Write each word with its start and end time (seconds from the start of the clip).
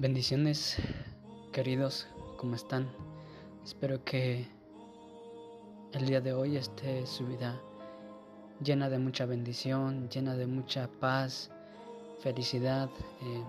Bendiciones, 0.00 0.76
queridos, 1.50 2.06
¿cómo 2.36 2.54
están? 2.54 2.88
Espero 3.64 4.04
que 4.04 4.46
el 5.92 6.06
día 6.06 6.20
de 6.20 6.32
hoy 6.32 6.56
esté 6.56 7.04
su 7.04 7.26
vida 7.26 7.60
llena 8.62 8.88
de 8.90 9.00
mucha 9.00 9.26
bendición, 9.26 10.08
llena 10.08 10.36
de 10.36 10.46
mucha 10.46 10.88
paz, 11.00 11.50
felicidad. 12.20 12.88
Eh, 13.22 13.42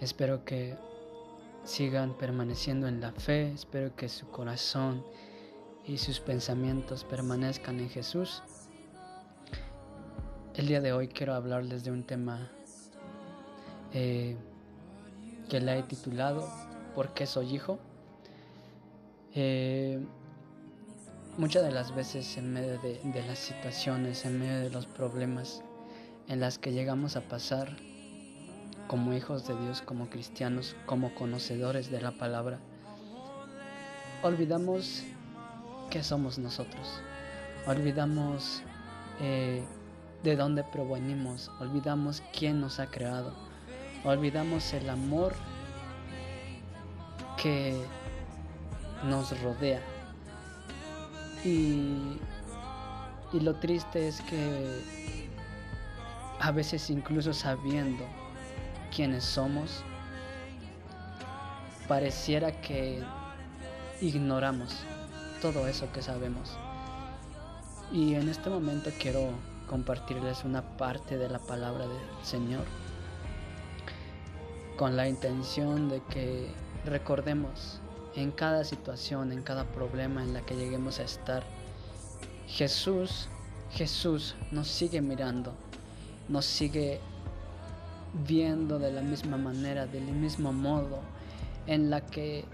espero 0.00 0.44
que 0.44 0.76
sigan 1.64 2.16
permaneciendo 2.16 2.86
en 2.86 3.00
la 3.00 3.10
fe, 3.10 3.50
espero 3.50 3.96
que 3.96 4.08
su 4.08 4.28
corazón 4.28 5.04
y 5.84 5.98
sus 5.98 6.20
pensamientos 6.20 7.02
permanezcan 7.02 7.80
en 7.80 7.90
Jesús. 7.90 8.44
El 10.54 10.68
día 10.68 10.80
de 10.80 10.92
hoy 10.92 11.08
quiero 11.08 11.34
hablarles 11.34 11.82
de 11.82 11.90
un 11.90 12.04
tema 12.04 12.52
eh, 13.92 14.36
que 15.50 15.60
la 15.60 15.76
he 15.76 15.82
titulado 15.82 16.48
¿Por 16.94 17.12
qué 17.12 17.26
soy 17.26 17.54
hijo? 17.54 17.78
Eh, 19.34 20.00
muchas 21.36 21.62
de 21.64 21.72
las 21.72 21.94
veces 21.94 22.36
en 22.36 22.52
medio 22.52 22.78
de, 22.80 23.24
las 23.26 23.38
situaciones, 23.38 24.24
en 24.24 24.38
medio 24.38 24.60
de 24.60 24.70
los 24.70 24.86
problemas 24.86 25.62
en 26.28 26.40
las 26.40 26.58
que 26.58 26.72
llegamos 26.72 27.16
a 27.16 27.22
pasar 27.22 27.76
como 28.86 29.12
hijos 29.12 29.46
de 29.46 29.56
Dios, 29.60 29.82
como 29.82 30.08
cristianos, 30.08 30.76
como 30.86 31.14
conocedores 31.14 31.90
de 31.90 32.00
la 32.00 32.12
palabra, 32.12 32.58
olvidamos 34.22 35.04
que 35.90 36.02
somos 36.02 36.38
nosotros, 36.38 37.00
olvidamos 37.66 38.62
eh, 39.20 39.64
de 40.22 40.36
dónde 40.36 40.64
provenimos, 40.64 41.50
olvidamos 41.60 42.22
quién 42.36 42.60
nos 42.60 42.80
ha 42.80 42.86
creado, 42.86 43.49
olvidamos 44.04 44.72
el 44.72 44.88
amor 44.88 45.34
que 47.40 47.80
nos 49.04 49.40
rodea. 49.42 49.80
Y, 51.44 52.18
y 53.32 53.40
lo 53.40 53.54
triste 53.56 54.08
es 54.08 54.20
que 54.22 54.82
a 56.38 56.50
veces 56.52 56.90
incluso 56.90 57.32
sabiendo 57.32 58.04
quiénes 58.94 59.24
somos, 59.24 59.82
pareciera 61.88 62.52
que 62.60 63.02
ignoramos 64.00 64.76
todo 65.40 65.66
eso 65.66 65.90
que 65.92 66.02
sabemos. 66.02 66.56
Y 67.92 68.14
en 68.14 68.28
este 68.28 68.48
momento 68.50 68.90
quiero 69.00 69.30
compartirles 69.68 70.44
una 70.44 70.62
parte 70.76 71.16
de 71.16 71.28
la 71.28 71.38
palabra 71.38 71.86
del 71.86 72.24
Señor 72.24 72.64
con 74.80 74.96
la 74.96 75.06
intención 75.06 75.90
de 75.90 76.00
que 76.04 76.46
recordemos 76.86 77.82
en 78.16 78.30
cada 78.30 78.64
situación, 78.64 79.30
en 79.30 79.42
cada 79.42 79.64
problema 79.64 80.22
en 80.22 80.32
la 80.32 80.40
que 80.40 80.56
lleguemos 80.56 81.00
a 81.00 81.02
estar, 81.02 81.42
Jesús, 82.46 83.28
Jesús 83.72 84.36
nos 84.50 84.68
sigue 84.68 85.02
mirando, 85.02 85.52
nos 86.30 86.46
sigue 86.46 86.98
viendo 88.26 88.78
de 88.78 88.90
la 88.90 89.02
misma 89.02 89.36
manera, 89.36 89.86
del 89.86 90.04
mismo 90.04 90.50
modo 90.50 91.00
en 91.66 91.90
la 91.90 92.00
que 92.00 92.46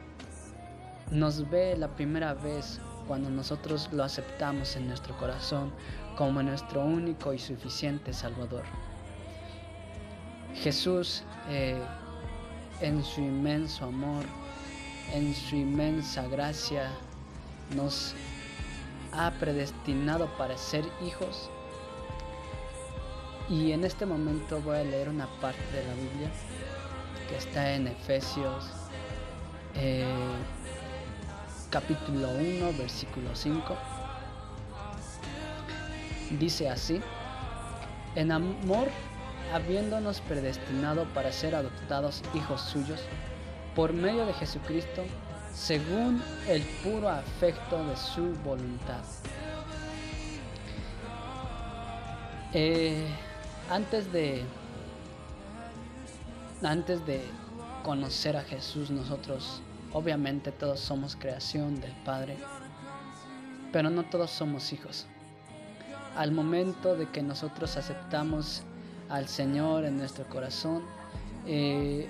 nos 1.13 1.49
ve 1.49 1.77
la 1.77 1.95
primera 1.95 2.35
vez 2.35 2.81
cuando 3.07 3.31
nosotros 3.31 3.89
lo 3.93 4.03
aceptamos 4.03 4.75
en 4.75 4.89
nuestro 4.89 5.17
corazón 5.17 5.71
como 6.17 6.43
nuestro 6.43 6.85
único 6.85 7.33
y 7.33 7.39
suficiente 7.39 8.13
Salvador. 8.13 8.65
Jesús, 10.57 11.23
eh, 11.49 11.81
en 12.81 13.03
su 13.05 13.21
inmenso 13.21 13.87
amor, 13.87 14.25
en 15.13 15.35
su 15.35 15.57
inmensa 15.57 16.27
gracia, 16.29 16.91
nos 17.75 18.15
ha 19.13 19.31
predestinado 19.33 20.27
para 20.37 20.57
ser 20.57 20.85
hijos. 21.07 21.51
Y 23.49 23.73
en 23.73 23.85
este 23.85 24.07
momento 24.07 24.61
voy 24.61 24.79
a 24.79 24.85
leer 24.85 25.09
una 25.09 25.27
parte 25.41 25.63
de 25.73 25.85
la 25.87 25.95
Biblia 25.95 26.31
que 27.29 27.37
está 27.37 27.75
en 27.75 27.87
Efesios 27.87 28.71
eh, 29.75 30.07
capítulo 31.71 32.31
1, 32.31 32.73
versículo 32.79 33.35
5. 33.35 33.77
Dice 36.39 36.69
así, 36.69 37.01
en 38.15 38.33
amor, 38.33 38.89
habiéndonos 39.53 40.21
predestinado 40.23 41.05
para 41.15 41.33
ser 41.33 41.55
adoptados 41.55 42.23
hijos 42.35 42.61
suyos, 42.61 43.01
por 43.75 43.93
medio 43.93 44.27
de 44.27 44.33
Jesucristo, 44.35 45.05
según 45.55 46.23
el 46.49 46.63
puro 46.83 47.09
afecto 47.09 47.85
de 47.87 47.97
su 47.97 48.35
voluntad. 48.45 49.03
Eh, 52.53 53.07
antes 53.71 54.13
de 54.13 54.45
antes 56.63 57.05
de 57.05 57.23
conocer 57.83 58.37
a 58.37 58.43
Jesús 58.43 58.91
nosotros 58.91 59.61
obviamente 59.93 60.53
todos 60.53 60.81
somos 60.81 61.17
creación 61.17 61.81
del 61.81 61.93
Padre 62.05 62.37
pero 63.73 63.91
no 63.91 64.05
todos 64.05 64.31
somos 64.31 64.73
hijos 64.73 65.07
al 66.17 66.33
momento 66.33 66.97
de 66.97 67.11
que 67.11 67.23
nosotros 67.23 67.77
aceptamos 67.77 68.63
al 69.09 69.29
Señor 69.29 69.85
en 69.85 69.99
nuestro 69.99 70.25
corazón 70.27 70.83
eh, 71.47 72.09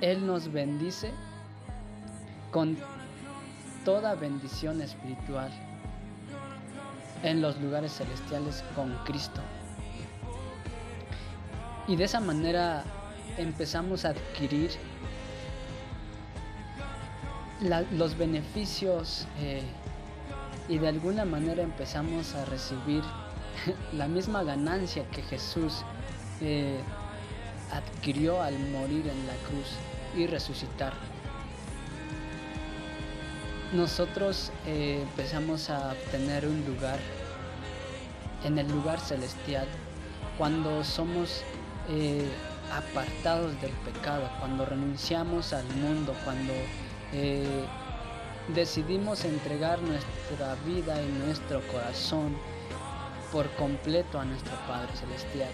él 0.00 0.26
nos 0.26 0.50
bendice 0.50 1.12
con 2.50 2.76
toda 3.84 4.14
bendición 4.14 4.80
espiritual 4.80 5.50
en 7.22 7.40
los 7.40 7.60
lugares 7.60 7.92
celestiales 7.92 8.62
con 8.74 8.94
Cristo. 9.04 9.40
Y 11.86 11.96
de 11.96 12.04
esa 12.04 12.20
manera 12.20 12.84
empezamos 13.38 14.04
a 14.04 14.10
adquirir 14.10 14.70
los 17.92 18.16
beneficios 18.16 19.26
eh, 19.38 19.62
y 20.68 20.78
de 20.78 20.88
alguna 20.88 21.24
manera 21.24 21.62
empezamos 21.62 22.34
a 22.34 22.44
recibir 22.46 23.02
la 23.92 24.08
misma 24.08 24.42
ganancia 24.42 25.04
que 25.10 25.22
Jesús 25.22 25.82
eh, 26.40 26.80
adquirió 27.72 28.42
al 28.42 28.58
morir 28.70 29.06
en 29.08 29.26
la 29.26 29.34
cruz 29.48 29.76
y 30.16 30.26
resucitar. 30.26 30.92
Nosotros 33.72 34.52
eh, 34.66 35.00
empezamos 35.02 35.68
a 35.70 35.92
obtener 35.92 36.46
un 36.46 36.64
lugar 36.64 36.98
en 38.44 38.58
el 38.58 38.68
lugar 38.68 39.00
celestial 39.00 39.66
cuando 40.38 40.84
somos 40.84 41.42
eh, 41.88 42.28
apartados 42.72 43.60
del 43.60 43.72
pecado, 43.84 44.30
cuando 44.38 44.64
renunciamos 44.64 45.52
al 45.52 45.66
mundo, 45.76 46.14
cuando 46.24 46.52
decidimos 48.52 49.24
entregar 49.24 49.80
nuestra 49.80 50.56
vida 50.66 51.00
y 51.00 51.06
nuestro 51.24 51.60
corazón 51.68 52.36
por 53.34 53.50
completo 53.56 54.20
a 54.20 54.24
nuestro 54.24 54.54
Padre 54.68 54.96
Celestial. 54.96 55.50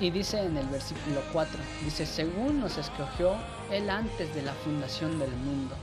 Y 0.00 0.10
dice 0.10 0.42
en 0.42 0.56
el 0.56 0.66
versículo 0.66 1.22
4, 1.32 1.60
dice, 1.84 2.04
según 2.04 2.58
nos 2.58 2.76
escogió 2.76 3.36
Él 3.70 3.88
antes 3.88 4.34
de 4.34 4.42
la 4.42 4.52
fundación 4.54 5.16
del 5.20 5.30
mundo. 5.30 5.76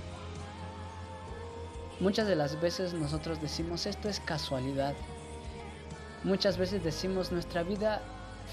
Muchas 2.02 2.28
de 2.28 2.36
las 2.36 2.60
veces 2.60 2.94
nosotros 2.94 3.42
decimos, 3.42 3.86
esto 3.86 4.10
es 4.10 4.20
casualidad. 4.20 4.94
Muchas 6.26 6.58
veces 6.58 6.84
decimos, 6.84 7.32
nuestra 7.32 7.64
vida 7.64 8.02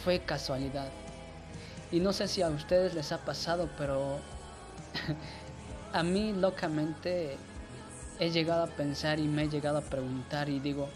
fue 0.04 0.20
casualidad. 0.20 0.88
Y 1.90 1.98
no 1.98 2.12
sé 2.12 2.28
si 2.28 2.42
a 2.42 2.48
ustedes 2.48 2.94
les 2.94 3.10
ha 3.10 3.18
pasado, 3.24 3.68
pero 3.76 4.20
a 5.92 6.02
mí 6.04 6.32
locamente 6.32 7.38
he 8.22 8.30
llegado 8.30 8.62
a 8.62 8.68
pensar 8.68 9.18
y 9.18 9.26
me 9.26 9.42
he 9.42 9.48
llegado 9.48 9.78
a 9.78 9.82
preguntar 9.82 10.48
y 10.48 10.60
digo, 10.60 10.88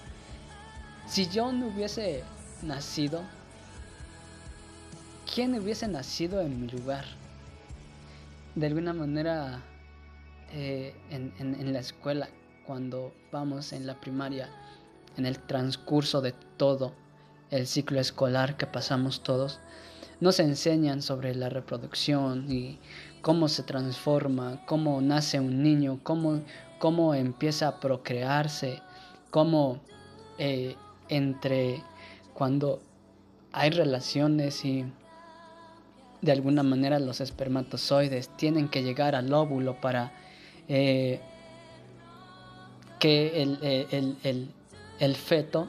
si 1.08 1.28
yo 1.28 1.50
no 1.50 1.67
hubiese 1.67 2.23
nacido, 2.62 3.20
¿quién 5.34 5.58
hubiese 5.58 5.88
nacido 5.88 6.40
en 6.40 6.61
mi 6.61 6.69
lugar? 6.69 7.05
De 8.55 8.69
alguna 8.69 8.93
manera, 8.93 9.61
eh, 10.52 10.94
en, 11.11 11.73
la 11.73 11.81
escuela, 11.81 12.28
cuando 12.64 13.12
vamos 13.32 13.73
en 13.73 13.88
la 13.88 14.00
primaria, 14.00 14.49
en 15.17 15.26
el 15.26 15.40
transcurso 15.40 16.20
de 16.20 16.32
todo 16.56 16.94
el 17.50 17.67
ciclo 17.67 17.99
escolar 17.99 18.56
que 18.56 18.67
pasamos 18.67 19.25
todos, 19.25 19.58
nos 20.20 20.38
enseñan 20.38 21.02
sobre 21.02 21.34
la 21.34 21.49
reproducción 21.49 22.50
y 22.50 22.78
cómo 23.26 23.49
se 23.49 23.64
transforma, 23.64 24.64
cómo 24.67 25.00
nace 25.00 25.40
un 25.40 25.61
niño, 25.61 25.99
cómo, 26.05 26.43
cómo 26.78 27.12
empieza 27.12 27.67
a 27.67 27.81
procrearse, 27.81 28.81
cómo 29.31 29.81
eh, 30.38 30.76
entre 31.08 31.82
cuando 32.34 32.81
hay 33.50 33.70
relaciones 33.70 34.64
y 34.64 34.84
de 36.23 36.31
alguna 36.31 36.62
manera 36.62 37.00
los 37.00 37.20
espermatozoides 37.20 38.28
tienen 38.37 38.69
que 38.69 38.84
llegar 38.84 39.17
al 39.17 39.32
óvulo 39.32 39.81
para 39.81 40.12
eh, 40.69 41.19
que 43.00 43.43
el, 43.43 44.52
el, 45.00 45.17
feto, 45.17 45.69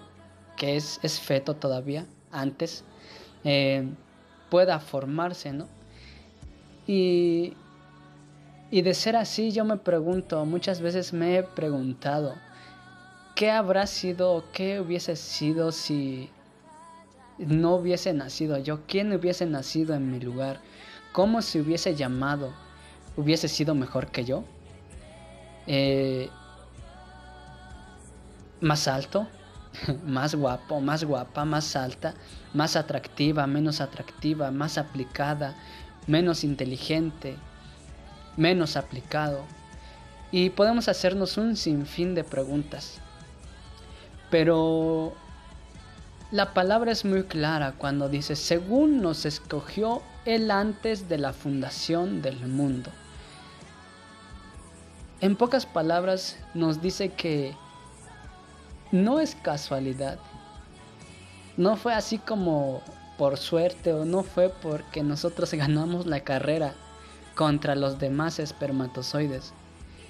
que 0.57 0.75
es, 0.75 0.99
es, 1.01 1.19
feto 1.19 1.55
todavía 1.55 2.05
antes, 2.31 2.83
eh, 3.43 3.89
pueda 4.51 4.79
formarse, 4.79 5.53
¿no? 5.53 5.76
Y, 6.87 7.53
y 8.71 8.81
de 8.81 8.93
ser 8.93 9.15
así 9.17 9.51
yo 9.51 9.65
me 9.65 9.77
pregunto, 9.77 10.45
muchas 10.45 10.79
veces 10.81 11.13
me 11.13 11.37
he 11.37 11.43
preguntado, 11.43 12.35
¿qué 13.35 13.51
habrá 13.51 13.85
sido, 13.85 14.45
qué 14.53 14.79
hubiese 14.79 15.15
sido 15.15 15.71
si 15.71 16.29
no 17.37 17.75
hubiese 17.75 18.13
nacido 18.13 18.57
yo? 18.57 18.79
¿Quién 18.87 19.11
hubiese 19.13 19.45
nacido 19.45 19.93
en 19.93 20.09
mi 20.09 20.19
lugar? 20.19 20.61
¿Cómo 21.11 21.41
se 21.41 21.61
hubiese 21.61 21.93
llamado? 21.93 22.53
¿Hubiese 23.15 23.47
sido 23.47 23.75
mejor 23.75 24.07
que 24.07 24.23
yo? 24.23 24.43
Eh, 25.67 26.29
¿Más 28.61 28.87
alto? 28.87 29.27
¿Más 30.05 30.33
guapo? 30.33 30.79
¿Más 30.79 31.03
guapa? 31.03 31.45
¿Más 31.45 31.75
alta? 31.75 32.13
¿Más 32.53 32.75
atractiva? 32.75 33.45
¿Menos 33.45 33.81
atractiva? 33.81 34.49
¿Más 34.51 34.77
aplicada? 34.77 35.55
¿Menos 36.07 36.43
inteligente? 36.43 37.35
¿Menos 38.37 38.77
aplicado? 38.77 39.43
Y 40.31 40.49
podemos 40.49 40.87
hacernos 40.87 41.37
un 41.37 41.55
sinfín 41.55 42.15
de 42.15 42.23
preguntas. 42.23 42.99
Pero 44.29 45.13
la 46.31 46.53
palabra 46.53 46.91
es 46.91 47.05
muy 47.05 47.23
clara 47.23 47.73
cuando 47.77 48.09
dice, 48.09 48.35
según 48.35 49.01
nos 49.01 49.25
escogió 49.25 50.01
Él 50.25 50.51
antes 50.51 51.07
de 51.07 51.17
la 51.17 51.33
fundación 51.33 52.21
del 52.21 52.47
mundo. 52.47 52.91
En 55.19 55.35
pocas 55.35 55.65
palabras 55.65 56.37
nos 56.53 56.81
dice 56.81 57.09
que 57.09 57.55
no 58.91 59.19
es 59.19 59.35
casualidad. 59.35 60.19
No 61.55 61.75
fue 61.75 61.93
así 61.93 62.17
como 62.17 62.81
por 63.17 63.37
suerte 63.37 63.93
o 63.93 64.05
no 64.05 64.23
fue 64.23 64.49
porque 64.49 65.03
nosotros 65.03 65.53
ganamos 65.53 66.05
la 66.05 66.21
carrera 66.21 66.73
contra 67.35 67.75
los 67.75 67.99
demás 67.99 68.39
espermatozoides. 68.39 69.53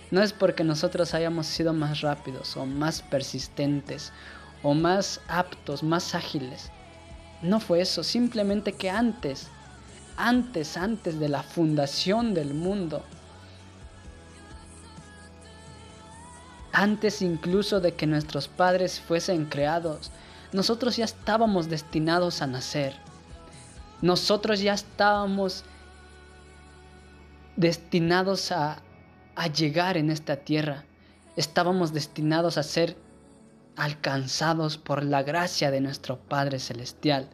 No 0.10 0.22
es 0.22 0.32
porque 0.32 0.64
nosotros 0.64 1.14
hayamos 1.14 1.48
sido 1.48 1.74
más 1.74 2.02
rápidos 2.02 2.56
o 2.56 2.66
más 2.66 3.02
persistentes 3.02 4.14
o 4.64 4.74
más 4.74 5.20
aptos, 5.28 5.84
más 5.84 6.16
ágiles. 6.16 6.72
No 7.42 7.60
fue 7.60 7.82
eso, 7.82 8.04
simplemente 8.04 8.74
que 8.74 8.90
antes, 8.90 9.50
antes, 10.16 10.78
antes 10.78 11.20
de 11.20 11.30
la 11.30 11.44
fundación 11.44 12.34
del 12.34 12.54
mundo, 12.54 13.04
antes 16.72 17.22
incluso 17.22 17.80
de 17.80 17.94
que 17.94 18.08
nuestros 18.08 18.48
padres 18.48 19.00
fuesen 19.00 19.46
creados, 19.46 20.12
nosotros 20.54 20.96
ya 20.98 21.06
estábamos 21.06 21.70
destinados 21.70 22.42
a 22.42 22.48
nacer. 22.48 22.96
Nosotros 24.02 24.62
ya 24.62 24.74
estábamos 24.74 25.64
destinados 27.56 28.52
a, 28.52 28.82
llegar 29.56 29.98
en 29.98 30.10
esta 30.10 30.38
tierra. 30.38 30.86
Estábamos 31.36 31.94
destinados 31.94 32.58
a 32.58 32.64
ser 32.64 32.96
alcanzados 33.76 34.78
por 34.78 35.04
la 35.04 35.22
gracia 35.22 35.70
de 35.70 35.82
nuestro 35.82 36.18
Padre 36.18 36.60
Celestial. 36.60 37.30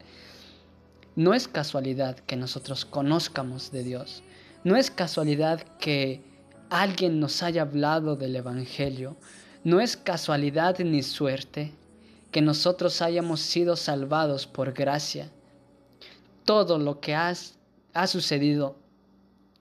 No 1.16 1.32
es 1.32 1.48
casualidad 1.48 2.16
que 2.16 2.36
nosotros 2.36 2.84
conozcamos 2.84 3.70
de 3.70 3.84
Dios. 3.84 4.22
No 4.64 4.76
es 4.76 4.90
casualidad 4.90 5.62
que 5.78 6.22
alguien 6.68 7.20
nos 7.20 7.42
haya 7.42 7.62
hablado 7.62 8.16
del 8.16 8.36
Evangelio. 8.36 9.16
No 9.62 9.80
es 9.80 9.96
casualidad 9.96 10.78
ni 10.80 11.02
suerte 11.02 11.72
que 12.34 12.42
nosotros 12.42 13.00
hayamos 13.00 13.40
sido 13.40 13.76
salvados 13.76 14.46
por 14.46 14.74
gracia. 14.74 15.30
Todo 16.44 16.78
lo 16.78 17.00
que 17.00 17.14
ha, 17.14 17.32
ha 17.94 18.06
sucedido, 18.06 18.76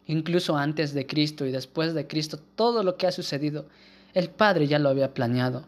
incluso 0.05 0.57
antes 0.57 0.93
de 0.93 1.07
Cristo 1.07 1.45
y 1.45 1.51
después 1.51 1.93
de 1.93 2.05
Cristo, 2.05 2.37
todo 2.55 2.83
lo 2.83 2.97
que 2.97 3.07
ha 3.07 3.13
sucedido, 3.13 3.67
el 4.13 4.29
Padre 4.29 4.67
ya 4.67 4.79
lo 4.79 4.89
había 4.89 5.13
planeado 5.13 5.63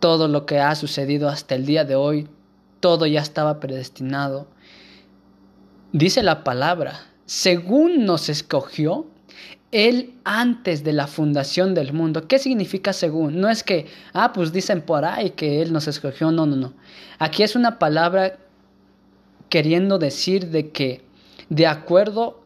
todo 0.00 0.28
lo 0.28 0.46
que 0.46 0.60
ha 0.60 0.74
sucedido 0.74 1.28
hasta 1.28 1.54
el 1.54 1.66
día 1.66 1.84
de 1.84 1.96
hoy, 1.96 2.28
todo 2.80 3.06
ya 3.06 3.20
estaba 3.20 3.60
predestinado. 3.60 4.46
Dice 5.92 6.22
la 6.22 6.44
palabra, 6.44 7.00
según 7.26 8.04
nos 8.04 8.28
escogió, 8.28 9.06
Él 9.70 10.14
antes 10.24 10.82
de 10.82 10.92
la 10.92 11.06
fundación 11.06 11.74
del 11.74 11.92
mundo. 11.92 12.26
¿Qué 12.26 12.38
significa 12.38 12.92
según? 12.92 13.40
No 13.40 13.50
es 13.50 13.62
que, 13.62 13.86
ah, 14.14 14.32
pues 14.32 14.52
dicen 14.52 14.80
por 14.82 15.04
ahí 15.04 15.30
que 15.30 15.60
Él 15.60 15.72
nos 15.72 15.86
escogió. 15.88 16.30
No, 16.30 16.46
no, 16.46 16.56
no. 16.56 16.72
Aquí 17.18 17.42
es 17.42 17.54
una 17.54 17.78
palabra 17.78 18.38
queriendo 19.48 19.98
decir 19.98 20.48
de 20.48 20.70
que 20.70 21.02
de 21.48 21.66
acuerdo 21.66 22.42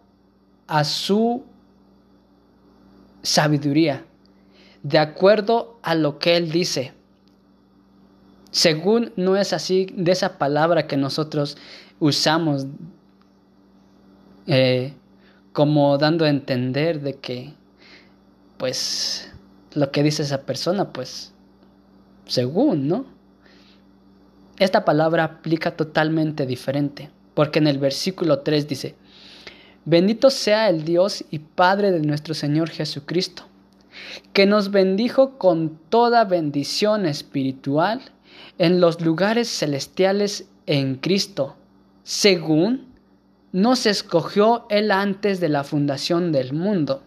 a 0.66 0.84
su 0.84 1.44
sabiduría, 3.22 4.04
de 4.82 4.98
acuerdo 4.98 5.78
a 5.82 5.94
lo 5.94 6.18
que 6.18 6.36
Él 6.36 6.50
dice, 6.50 6.92
según 8.50 9.12
no 9.16 9.36
es 9.36 9.52
así 9.52 9.86
de 9.94 10.12
esa 10.12 10.38
palabra 10.38 10.86
que 10.86 10.96
nosotros 10.96 11.56
usamos 12.00 12.66
eh, 14.46 14.92
como 15.52 15.98
dando 15.98 16.24
a 16.24 16.30
entender 16.30 17.00
de 17.00 17.14
que 17.14 17.54
pues 18.56 19.30
lo 19.74 19.90
que 19.90 20.02
dice 20.02 20.22
esa 20.22 20.42
persona 20.42 20.92
pues 20.92 21.32
según, 22.26 22.88
¿no? 22.88 23.04
Esta 24.58 24.84
palabra 24.84 25.24
aplica 25.24 25.76
totalmente 25.76 26.46
diferente, 26.46 27.10
porque 27.34 27.58
en 27.58 27.66
el 27.66 27.78
versículo 27.78 28.40
3 28.40 28.68
dice, 28.68 28.94
bendito 29.84 30.30
sea 30.30 30.68
el 30.68 30.84
Dios 30.84 31.24
y 31.30 31.40
Padre 31.40 31.90
de 31.90 32.00
nuestro 32.00 32.34
Señor 32.34 32.70
Jesucristo, 32.70 33.44
que 34.32 34.46
nos 34.46 34.70
bendijo 34.70 35.36
con 35.38 35.78
toda 35.88 36.24
bendición 36.24 37.06
espiritual 37.06 38.00
en 38.58 38.80
los 38.80 39.00
lugares 39.00 39.48
celestiales 39.48 40.48
en 40.66 40.94
Cristo, 40.96 41.56
según 42.04 42.91
nos 43.52 43.84
escogió 43.84 44.66
Él 44.70 44.90
antes 44.90 45.38
de 45.38 45.50
la 45.50 45.62
fundación 45.62 46.32
del 46.32 46.54
mundo. 46.54 47.02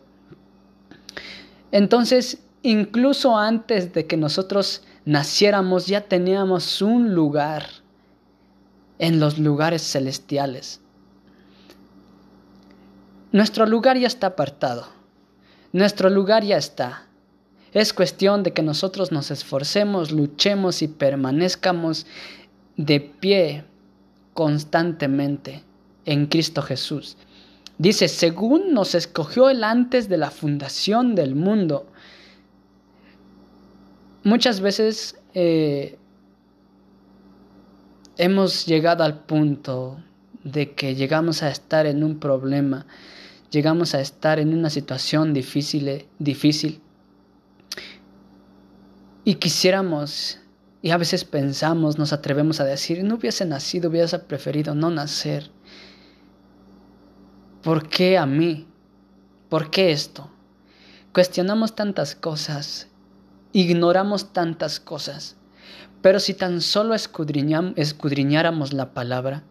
Entonces, 1.71 2.39
incluso 2.61 3.37
antes 3.37 3.93
de 3.93 4.05
que 4.05 4.15
nosotros 4.15 4.83
naciéramos, 5.05 5.87
ya 5.87 6.01
teníamos 6.01 6.81
un 6.81 7.15
lugar 7.15 7.65
en 8.99 9.19
los 9.19 9.39
lugares 9.39 9.81
celestiales. 9.81 10.79
Nuestro 13.31 13.65
lugar 13.65 13.97
ya 13.97 14.07
está 14.07 14.27
apartado. 14.27 14.87
Nuestro 15.73 16.09
lugar 16.09 16.43
ya 16.43 16.57
está. 16.57 17.07
Es 17.73 17.91
cuestión 17.91 18.43
de 18.43 18.53
que 18.53 18.61
nosotros 18.61 19.11
nos 19.11 19.31
esforcemos, 19.31 20.11
luchemos 20.11 20.81
y 20.81 20.87
permanezcamos 20.87 22.05
de 22.77 23.01
pie 23.01 23.65
constantemente 24.33 25.64
en 26.05 26.27
Cristo 26.27 26.61
Jesús. 26.61 27.17
Dice, 27.77 28.07
según 28.07 28.73
nos 28.73 28.95
escogió 28.95 29.49
Él 29.49 29.63
antes 29.63 30.07
de 30.07 30.17
la 30.17 30.31
fundación 30.31 31.15
del 31.15 31.35
mundo. 31.35 31.87
Muchas 34.23 34.61
veces 34.61 35.19
eh, 35.33 35.97
hemos 38.17 38.65
llegado 38.65 39.03
al 39.03 39.25
punto 39.25 39.99
de 40.43 40.73
que 40.73 40.95
llegamos 40.95 41.43
a 41.43 41.49
estar 41.49 41.85
en 41.85 42.03
un 42.03 42.19
problema, 42.19 42.85
llegamos 43.51 43.93
a 43.93 44.01
estar 44.01 44.39
en 44.39 44.53
una 44.53 44.69
situación 44.69 45.33
difícil, 45.33 46.05
difícil 46.17 46.81
y 49.27 49.35
quisiéramos, 49.35 50.37
y 50.83 50.91
a 50.91 50.97
veces 50.97 51.25
pensamos, 51.25 51.97
nos 51.97 52.13
atrevemos 52.13 52.59
a 52.59 52.63
decir, 52.63 53.03
no 53.03 53.15
hubiese 53.15 53.43
nacido, 53.43 53.89
hubiese 53.89 54.19
preferido 54.19 54.75
no 54.75 54.91
nacer. 54.91 55.49
¿Por 57.65 57.89
qué 57.89 58.15
a 58.19 58.27
mí? 58.27 58.67
¿Por 59.49 59.71
qué 59.71 59.91
esto? 59.91 60.29
Cuestionamos 61.11 61.73
tantas 61.73 62.13
cosas, 62.13 62.89
ignoramos 63.53 64.33
tantas 64.33 64.79
cosas, 64.79 65.35
pero 66.03 66.19
si 66.19 66.35
tan 66.35 66.61
solo 66.61 66.93
escudriñáramos 66.93 68.71
la 68.71 68.93
palabra, 68.93 69.41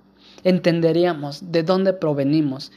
entenderíamos 0.44 1.50
de 1.50 1.64
dónde 1.64 1.92
provenimos, 1.92 2.70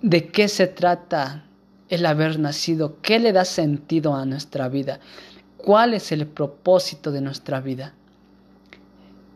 de 0.00 0.28
qué 0.28 0.48
se 0.48 0.66
trata 0.66 1.44
el 1.90 2.06
haber 2.06 2.38
nacido, 2.38 3.02
qué 3.02 3.18
le 3.18 3.34
da 3.34 3.44
sentido 3.44 4.14
a 4.14 4.24
nuestra 4.24 4.70
vida, 4.70 4.98
cuál 5.58 5.92
es 5.92 6.10
el 6.10 6.26
propósito 6.26 7.12
de 7.12 7.20
nuestra 7.20 7.60
vida. 7.60 7.92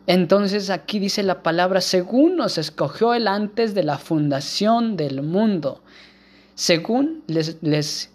Entonces 0.07 0.69
aquí 0.69 0.99
dice 0.99 1.23
la 1.23 1.41
palabra, 1.41 1.81
según 1.81 2.35
nos 2.35 2.57
escogió 2.57 3.13
él 3.13 3.27
antes 3.27 3.73
de 3.73 3.83
la 3.83 3.97
fundación 3.97 4.97
del 4.97 5.23
mundo. 5.23 5.81
Según 6.53 7.23
les, 7.27 8.11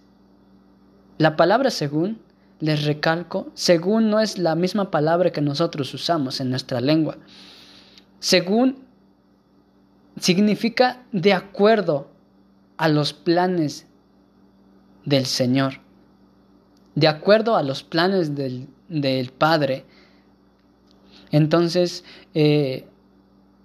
la 1.18 1.36
palabra 1.36 1.70
según, 1.70 2.20
les 2.60 2.84
recalco, 2.84 3.50
según 3.54 4.10
no 4.10 4.20
es 4.20 4.38
la 4.38 4.54
misma 4.54 4.90
palabra 4.90 5.32
que 5.32 5.40
nosotros 5.40 5.92
usamos 5.92 6.40
en 6.40 6.50
nuestra 6.50 6.80
lengua. 6.80 7.18
Según 8.20 8.84
significa 10.18 11.02
de 11.10 11.32
acuerdo 11.32 12.08
a 12.76 12.88
los 12.88 13.12
planes 13.12 13.86
del 15.04 15.26
Señor, 15.26 15.80
de 16.94 17.08
acuerdo 17.08 17.56
a 17.56 17.62
los 17.62 17.82
planes 17.82 18.34
del, 18.34 18.68
del 18.88 19.32
Padre. 19.32 19.84
Entonces, 21.30 22.04
eh, 22.34 22.86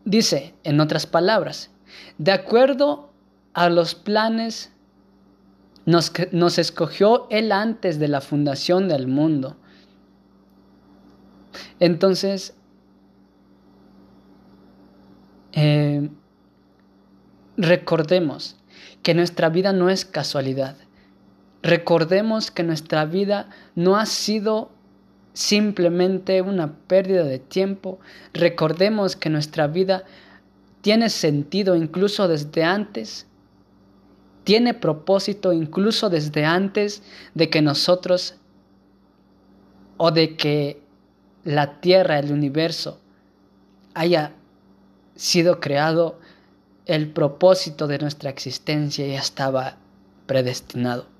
dice, 0.03 0.53
en 0.63 0.79
otras 0.79 1.07
palabras, 1.07 1.71
de 2.17 2.31
acuerdo 2.31 3.11
a 3.53 3.69
los 3.69 3.95
planes, 3.95 4.71
nos, 5.85 6.11
nos, 6.31 6.57
escogió 6.57 7.27
Él 7.29 7.51
antes 7.51 7.99
de 7.99 8.07
la 8.07 8.21
fundación 8.21 8.87
del 8.87 9.07
mundo. 9.07 9.57
Entonces, 11.79 12.55
eh, 15.53 16.09
recordemos 17.57 18.57
que 19.03 19.13
nuestra 19.13 19.49
vida 19.49 19.71
no 19.71 19.89
es 19.89 20.05
casualidad. 20.05 20.75
Recordemos 21.61 22.51
que 22.51 22.63
nuestra 22.63 23.05
vida 23.05 23.49
no 23.73 23.95
ha 23.95 24.05
sido 24.05 24.74
simplemente 25.35 26.41
una 26.41 26.73
pérdida 26.87 27.25
de 27.25 27.39
tiempo. 27.39 27.99
Recordemos 28.33 29.15
que 29.15 29.29
nuestra 29.29 29.67
vida 29.67 30.05
tiene 30.81 31.09
sentido 31.09 31.75
incluso 31.75 32.27
desde 32.27 32.63
antes. 32.63 33.27
Tiene 34.45 34.73
propósito 34.73 35.51
incluso 35.53 36.09
desde 36.09 36.45
antes 36.45 37.03
de 37.33 37.49
que 37.49 37.61
nosotros 37.61 38.35
o 39.97 40.11
de 40.11 40.35
que 40.37 40.81
la 41.43 41.81
tierra, 41.81 42.17
el 42.17 42.31
universo, 42.31 42.99
haya 43.93 44.31
sido 45.15 45.59
creado. 45.59 46.17
El 46.85 47.09
propósito 47.11 47.87
de 47.87 47.97
nuestra 47.97 48.29
existencia 48.29 49.05
ya 49.05 49.19
estaba 49.19 49.77
predestinado. 50.27 51.14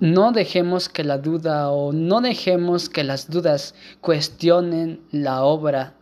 No 0.00 0.32
dejemos 0.32 0.90
que 0.90 1.04
la 1.04 1.18
duda 1.18 1.70
o 1.70 1.92
no 1.92 2.20
dejemos 2.20 2.90
que 2.90 3.02
las 3.02 3.30
dudas 3.30 3.74
cuestionen 4.02 5.00
la 5.10 5.42
obra 5.42 5.94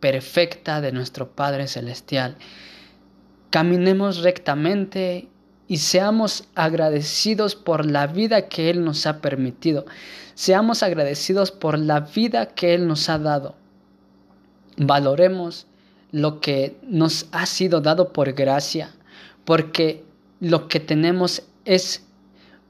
perfecta 0.00 0.80
de 0.80 0.90
nuestro 0.90 1.32
Padre 1.32 1.68
Celestial. 1.68 2.36
Caminemos 3.50 4.22
rectamente 4.22 5.28
y 5.68 5.76
seamos 5.76 6.44
agradecidos 6.54 7.54
por 7.54 7.84
la 7.84 8.06
vida 8.06 8.48
que 8.48 8.70
Él 8.70 8.84
nos 8.84 9.06
ha 9.06 9.20
permitido. 9.20 9.84
Seamos 10.34 10.82
agradecidos 10.82 11.52
por 11.52 11.78
la 11.78 12.00
vida 12.00 12.46
que 12.46 12.74
Él 12.74 12.88
nos 12.88 13.10
ha 13.10 13.18
dado. 13.18 13.54
Valoremos 14.78 15.66
lo 16.10 16.40
que 16.40 16.78
nos 16.82 17.26
ha 17.32 17.44
sido 17.44 17.82
dado 17.82 18.14
por 18.14 18.32
gracia, 18.32 18.94
porque 19.44 20.04
lo 20.40 20.68
que 20.68 20.80
tenemos 20.80 21.42
es 21.64 22.06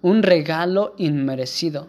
un 0.03 0.23
regalo 0.23 0.95
inmerecido. 0.99 1.89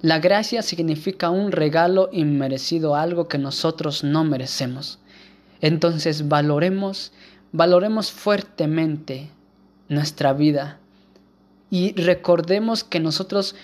La 0.00 0.18
gracia 0.18 0.62
significa 0.62 1.30
un 1.30 1.52
regalo 1.52 2.08
inmerecido, 2.12 2.96
algo 2.96 3.28
que 3.28 3.38
nosotros 3.38 4.04
no 4.04 4.24
merecemos. 4.24 4.98
Entonces 5.60 6.28
valoremos, 6.28 7.12
valoremos 7.52 8.10
fuertemente 8.10 9.30
nuestra 9.88 10.32
vida 10.32 10.78
y 11.70 11.94
recordemos 11.94 12.84
que 12.84 13.00
nosotros 13.00 13.54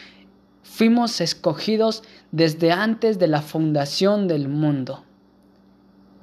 fuimos 0.63 1.21
escogidos 1.21 2.03
desde 2.31 2.73
antes 2.73 3.19
de 3.19 3.29
la 3.29 3.43
fundación 3.43 4.29
del 4.29 4.49
mundo. 4.49 5.05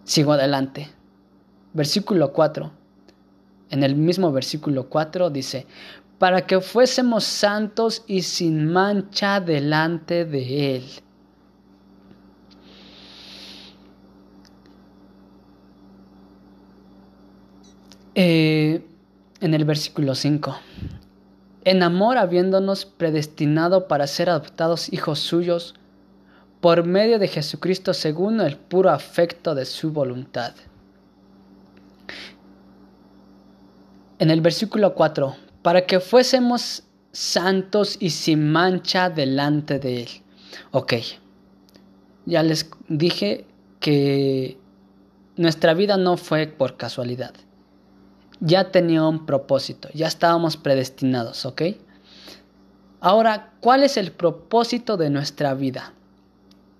Sigo 0.04 0.34
adelante. 0.34 0.90
Versículo 1.74 2.34
4. 2.34 2.72
En 3.70 3.84
el 3.84 3.96
mismo 3.96 4.32
versículo 4.32 4.90
4 4.90 5.30
dice, 5.30 5.68
para 6.20 6.46
que 6.46 6.60
fuésemos 6.60 7.24
santos 7.24 8.04
y 8.06 8.22
sin 8.22 8.72
mancha 8.72 9.40
delante 9.40 10.26
de 10.26 10.76
Él. 10.76 10.84
Eh, 18.16 18.86
en 19.40 19.54
el 19.54 19.64
versículo 19.64 20.14
5. 20.14 20.60
En 21.64 21.84
amor 21.84 22.18
habiéndonos 22.18 22.86
predestinado 22.86 23.88
para 23.88 24.06
ser 24.08 24.30
adoptados 24.30 24.92
hijos 24.92 25.20
suyos 25.20 25.76
por 26.60 26.84
medio 26.84 27.20
de 27.20 27.30
Jesucristo 27.30 27.94
según 27.94 28.42
el 28.42 28.58
puro 28.58 28.90
afecto 28.90 29.56
de 29.56 29.64
su 29.64 29.94
voluntad. 29.94 30.54
En 34.18 34.30
el 34.32 34.42
versículo 34.42 34.96
4, 34.96 35.36
para 35.62 35.86
que 35.86 36.00
fuésemos 36.00 36.84
santos 37.12 37.98
y 38.00 38.12
sin 38.12 38.51
mancha 38.51 39.10
delante 39.10 39.80
de 39.80 40.04
Él. 40.04 40.10
Ok, 40.72 40.94
ya 42.25 42.44
les 42.44 42.70
dije 42.88 43.46
que 43.80 44.58
nuestra 45.36 45.74
vida 45.74 45.98
no 45.98 46.18
fue 46.18 46.48
por 46.48 46.78
casualidad. 46.78 47.34
Ya 48.39 48.72
tenía 48.72 49.04
un 49.04 49.25
propósito, 49.25 49.89
ya 49.94 50.08
estábamos 50.08 50.56
predestinados, 50.56 51.46
¿ok? 51.46 51.62
Ahora, 53.01 53.54
¿cuál 53.62 53.84
es 53.84 53.98
el 53.98 54.12
propósito 54.12 54.98
de 54.98 55.10
nuestra 55.10 55.54
vida? 55.54 55.94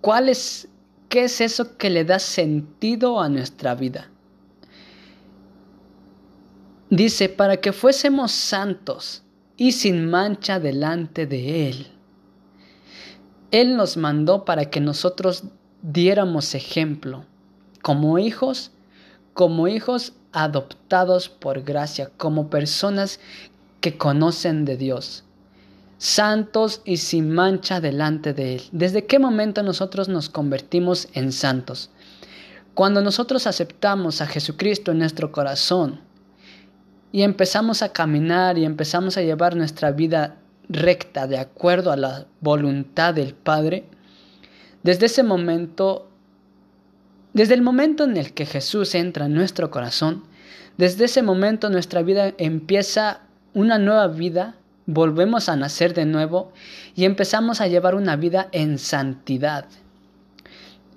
¿Cuál 0.02 0.30
es, 0.30 0.68
qué 1.10 1.26
es 1.26 1.42
eso 1.42 1.78
que 1.78 1.90
le 1.90 2.06
da 2.06 2.20
sentido 2.20 3.20
a 3.20 3.30
nuestra 3.30 3.76
vida? 3.76 4.10
Dice, 6.90 7.30
para 7.30 7.58
que 7.58 7.72
fuésemos 7.72 8.32
santos 8.32 9.24
y 9.58 9.74
sin 9.74 10.10
mancha 10.10 10.60
delante 10.60 11.28
de 11.28 11.70
Él. 11.70 11.88
Él 13.52 13.78
nos 13.78 13.98
mandó 13.98 14.46
para 14.46 14.66
que 14.70 14.80
nosotros 14.80 15.44
diéramos 15.82 16.56
ejemplo, 16.56 17.26
como 17.82 18.18
hijos, 18.18 18.72
como 19.34 19.68
hijos 19.68 20.14
adoptados 20.32 21.30
por 21.30 21.62
gracia, 21.62 22.12
como 22.18 22.50
personas 22.50 23.20
que 23.82 23.98
conocen 23.98 24.66
de 24.66 24.78
Dios, 24.78 25.24
santos 25.98 26.82
y 26.86 26.98
sin 26.98 27.32
mancha 27.32 27.82
delante 27.82 28.34
de 28.34 28.56
Él. 28.56 28.64
¿Desde 28.72 29.06
qué 29.06 29.20
momento 29.20 29.62
nosotros 29.62 30.10
nos 30.10 30.30
convertimos 30.30 31.08
en 31.14 31.32
santos? 31.32 31.92
Cuando 32.74 33.02
nosotros 33.02 33.48
aceptamos 33.48 34.22
a 34.22 34.28
Jesucristo 34.28 34.92
en 34.92 35.00
nuestro 35.00 35.32
corazón, 35.32 36.00
y 37.12 37.24
empezamos 37.24 37.82
a 37.82 37.92
caminar 37.92 38.58
y 38.58 38.66
empezamos 38.66 39.18
a 39.18 39.22
llevar 39.22 39.56
nuestra 39.56 39.92
vida 39.92 40.38
recta 40.68 41.28
de 41.28 41.40
acuerdo 41.40 41.92
a 41.92 41.98
la 41.98 42.28
voluntad 42.42 43.14
del 43.14 43.34
Padre, 43.34 43.86
desde 44.84 45.08
ese 45.08 45.24
momento, 45.24 46.10
desde 47.34 47.56
el 47.56 47.62
momento 47.62 48.04
en 48.04 48.18
el 48.18 48.34
que 48.34 48.46
Jesús 48.46 48.94
entra 48.96 49.26
en 49.26 49.34
nuestro 49.34 49.72
corazón, 49.72 50.24
desde 50.78 51.06
ese 51.06 51.24
momento 51.24 51.70
nuestra 51.70 52.04
vida 52.04 52.34
empieza 52.38 53.22
una 53.54 53.80
nueva 53.80 54.08
vida, 54.08 54.56
volvemos 54.86 55.50
a 55.50 55.56
nacer 55.56 55.94
de 55.94 56.06
nuevo 56.06 56.54
y 56.96 57.06
empezamos 57.06 57.60
a 57.60 57.68
llevar 57.68 57.96
una 57.96 58.16
vida 58.16 58.48
en 58.52 58.78
santidad. 58.78 59.66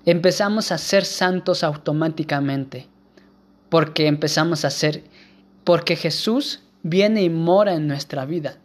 Empezamos 0.04 0.73
a 0.73 0.78
ser 0.78 1.04
santos 1.04 1.64
automáticamente, 1.64 2.88
porque 3.69 4.07
empezamos 4.07 4.64
a 4.64 4.71
ser 4.71 5.04
porque 5.64 5.97
Jesús 5.97 6.61
viene 6.83 7.23
y 7.23 7.31
mora 7.31 7.75
en 7.75 7.87
nuestra 7.87 8.25
vida. 8.25 8.59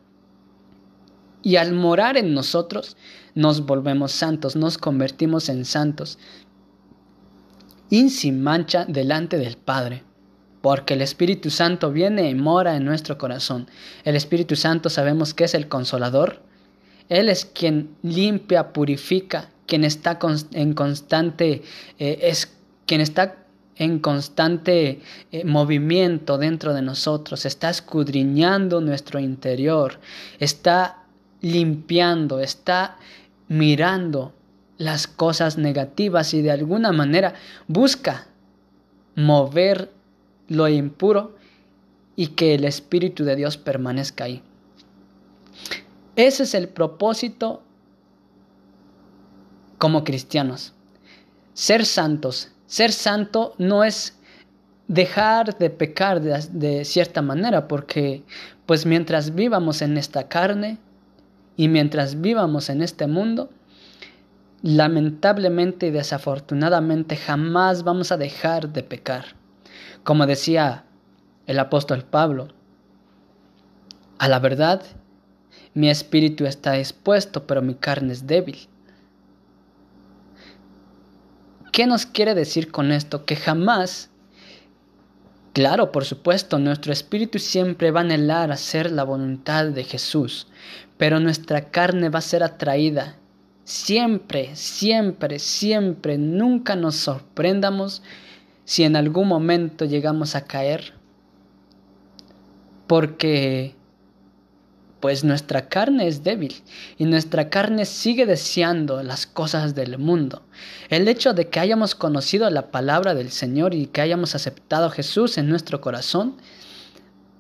Y 1.43 1.55
al 1.55 1.73
morar 1.73 2.17
en 2.17 2.33
nosotros, 2.33 2.97
nos 3.35 3.65
volvemos 3.65 4.11
santos, 4.11 4.55
nos 4.55 4.77
convertimos 4.77 5.49
en 5.49 5.65
santos. 5.65 6.17
Y 7.89 8.09
sin 8.09 8.43
mancha 8.43 8.85
delante 8.85 9.37
del 9.37 9.57
Padre. 9.57 10.03
Porque 10.61 10.95
el 10.95 11.01
Espíritu 11.01 11.49
Santo 11.49 11.91
viene 11.91 12.29
y 12.29 12.35
mora 12.35 12.75
en 12.75 12.83
nuestro 12.83 13.17
corazón. 13.17 13.69
El 14.03 14.15
Espíritu 14.15 14.55
Santo 14.55 14.89
sabemos 14.89 15.33
que 15.33 15.45
es 15.45 15.53
el 15.53 15.67
consolador. 15.67 16.41
Él 17.07 17.29
es 17.29 17.45
quien 17.45 17.95
limpia, 18.01 18.73
purifica, 18.73 19.49
quien 19.67 19.83
está 19.85 20.19
en 20.51 20.73
constante, 20.73 21.61
eh, 21.99 22.19
es 22.23 22.51
quien 22.85 22.99
está 22.99 23.46
en 23.77 23.99
constante 23.99 25.01
eh, 25.31 25.45
movimiento 25.45 26.37
dentro 26.37 26.73
de 26.73 26.81
nosotros, 26.81 27.45
está 27.45 27.69
escudriñando 27.69 28.81
nuestro 28.81 29.19
interior, 29.19 29.99
está 30.39 31.03
limpiando, 31.41 32.39
está 32.39 32.97
mirando 33.47 34.33
las 34.77 35.07
cosas 35.07 35.57
negativas 35.57 36.33
y 36.33 36.41
de 36.41 36.51
alguna 36.51 36.91
manera 36.91 37.33
busca 37.67 38.27
mover 39.15 39.91
lo 40.47 40.67
impuro 40.67 41.35
y 42.15 42.27
que 42.27 42.55
el 42.55 42.65
Espíritu 42.65 43.23
de 43.23 43.35
Dios 43.35 43.57
permanezca 43.57 44.25
ahí. 44.25 44.41
Ese 46.15 46.43
es 46.43 46.53
el 46.55 46.67
propósito 46.67 47.61
como 49.77 50.03
cristianos. 50.03 50.73
Ser 51.53 51.85
santos. 51.85 52.51
Ser 52.67 52.91
santo 52.91 53.55
no 53.57 53.83
es 53.85 54.19
dejar 54.87 55.57
de 55.57 55.69
pecar 55.69 56.21
de, 56.21 56.85
cierta 56.85 57.21
manera, 57.21 57.67
porque 57.67 58.23
pues 58.65 58.85
mientras 58.85 59.33
vivamos 59.35 59.81
en 59.81 59.97
esta 59.97 60.27
carne 60.27 60.77
y 61.55 61.69
mientras 61.69 62.19
vivamos 62.19 62.69
en 62.69 62.81
este 62.81 63.07
mundo, 63.07 63.49
lamentablemente 64.61 65.87
y 65.87 65.91
desafortunadamente 65.91 67.15
jamás 67.15 67.83
vamos 67.83 68.11
a 68.11 68.17
dejar 68.17 68.69
de 68.73 68.83
pecar. 68.83 69.25
Como 70.03 70.25
decía 70.25 70.83
el 71.45 71.59
apóstol 71.59 72.03
Pablo, 72.03 72.49
a 74.19 74.27
la 74.27 74.39
verdad, 74.39 74.81
mi 75.73 75.89
espíritu 75.89 76.45
está 76.45 76.73
dispuesto, 76.73 77.47
pero 77.47 77.61
mi 77.61 77.75
carne 77.75 78.11
es 78.11 78.27
débil. 78.27 78.67
¿Qué 81.77 81.85
nos 81.85 82.07
quiere 82.07 82.33
decir 82.33 82.71
con 82.71 82.91
esto? 82.91 83.23
Que 83.23 83.35
jamás, 83.35 84.09
claro, 85.53 85.91
por 85.91 86.05
supuesto, 86.05 86.57
nuestro 86.57 86.91
espíritu 86.91 87.37
siempre 87.37 87.91
va 87.91 87.99
a 87.99 88.03
anhelar 88.03 88.51
hacer 88.51 88.91
la 88.91 89.03
voluntad 89.03 89.67
de 89.67 89.83
Jesús, 89.83 90.47
pero 90.97 91.19
nuestra 91.19 91.69
carne 91.69 92.09
va 92.09 92.17
a 92.17 92.23
ser 92.23 92.41
atraída. 92.41 93.17
Siempre, 93.63 94.55
siempre, 94.55 95.37
siempre, 95.37 96.17
nunca 96.17 96.75
nos 96.75 96.95
sorprendamos 96.95 98.01
si 98.65 98.83
en 98.83 98.95
algún 98.95 99.27
momento 99.27 99.85
llegamos 99.85 100.33
a 100.33 100.45
caer, 100.45 100.95
porque 102.87 103.75
pues 105.07 105.23
nuestra 105.23 105.69
carne 105.69 106.05
es 106.05 106.25
débil 106.25 106.53
y 106.97 107.05
nuestra 107.05 107.49
carne 107.49 107.85
sigue 107.85 108.25
deseando 108.25 109.01
las 109.03 109.25
cosas 109.25 109.73
del 109.73 109.97
mundo. 109.97 110.41
El 110.89 111.07
hecho 111.07 111.33
de 111.33 111.47
que 111.47 111.61
hayamos 111.61 111.95
conocido 111.95 112.49
la 112.49 112.71
palabra 112.71 113.15
del 113.15 113.31
Señor 113.31 113.73
y 113.73 113.87
que 113.87 114.01
hayamos 114.01 114.35
aceptado 114.35 114.87
a 114.87 114.91
Jesús 114.91 115.37
en 115.37 115.47
nuestro 115.47 115.79
corazón 115.79 116.35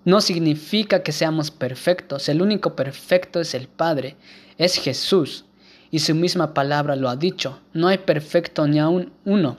no 0.05 0.21
significa 0.21 1.03
que 1.03 1.11
seamos 1.11 1.51
perfectos. 1.51 2.29
El 2.29 2.41
único 2.41 2.73
perfecto 2.73 3.41
es 3.41 3.53
el 3.53 3.67
Padre, 3.67 4.15
es 4.57 4.77
Jesús. 4.77 5.43
Y 5.91 5.99
su 5.99 6.15
misma 6.15 6.53
palabra 6.53 6.95
lo 6.95 7.09
ha 7.09 7.17
dicho. 7.17 7.59
No 7.73 7.89
hay 7.89 7.97
perfecto 7.97 8.65
ni 8.65 8.79
aún 8.79 9.11
uno, 9.25 9.57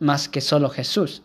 más 0.00 0.28
que 0.28 0.40
solo 0.40 0.70
Jesús. 0.70 1.22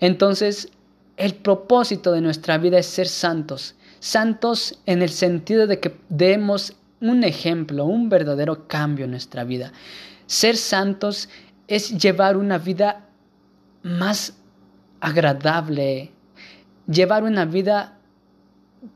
Entonces, 0.00 0.70
el 1.16 1.36
propósito 1.36 2.10
de 2.10 2.20
nuestra 2.20 2.58
vida 2.58 2.80
es 2.80 2.86
ser 2.86 3.06
santos 3.06 3.76
santos 4.00 4.80
en 4.86 5.02
el 5.02 5.10
sentido 5.10 5.66
de 5.66 5.78
que 5.78 5.96
demos 6.08 6.74
un 7.00 7.24
ejemplo, 7.24 7.84
un 7.84 8.08
verdadero 8.08 8.66
cambio 8.66 9.04
en 9.04 9.12
nuestra 9.12 9.44
vida. 9.44 9.72
Ser 10.26 10.56
santos 10.56 11.28
es 11.68 11.96
llevar 12.02 12.36
una 12.36 12.58
vida 12.58 13.06
más 13.82 14.34
agradable, 15.00 16.10
llevar 16.86 17.22
una 17.22 17.44
vida 17.44 17.98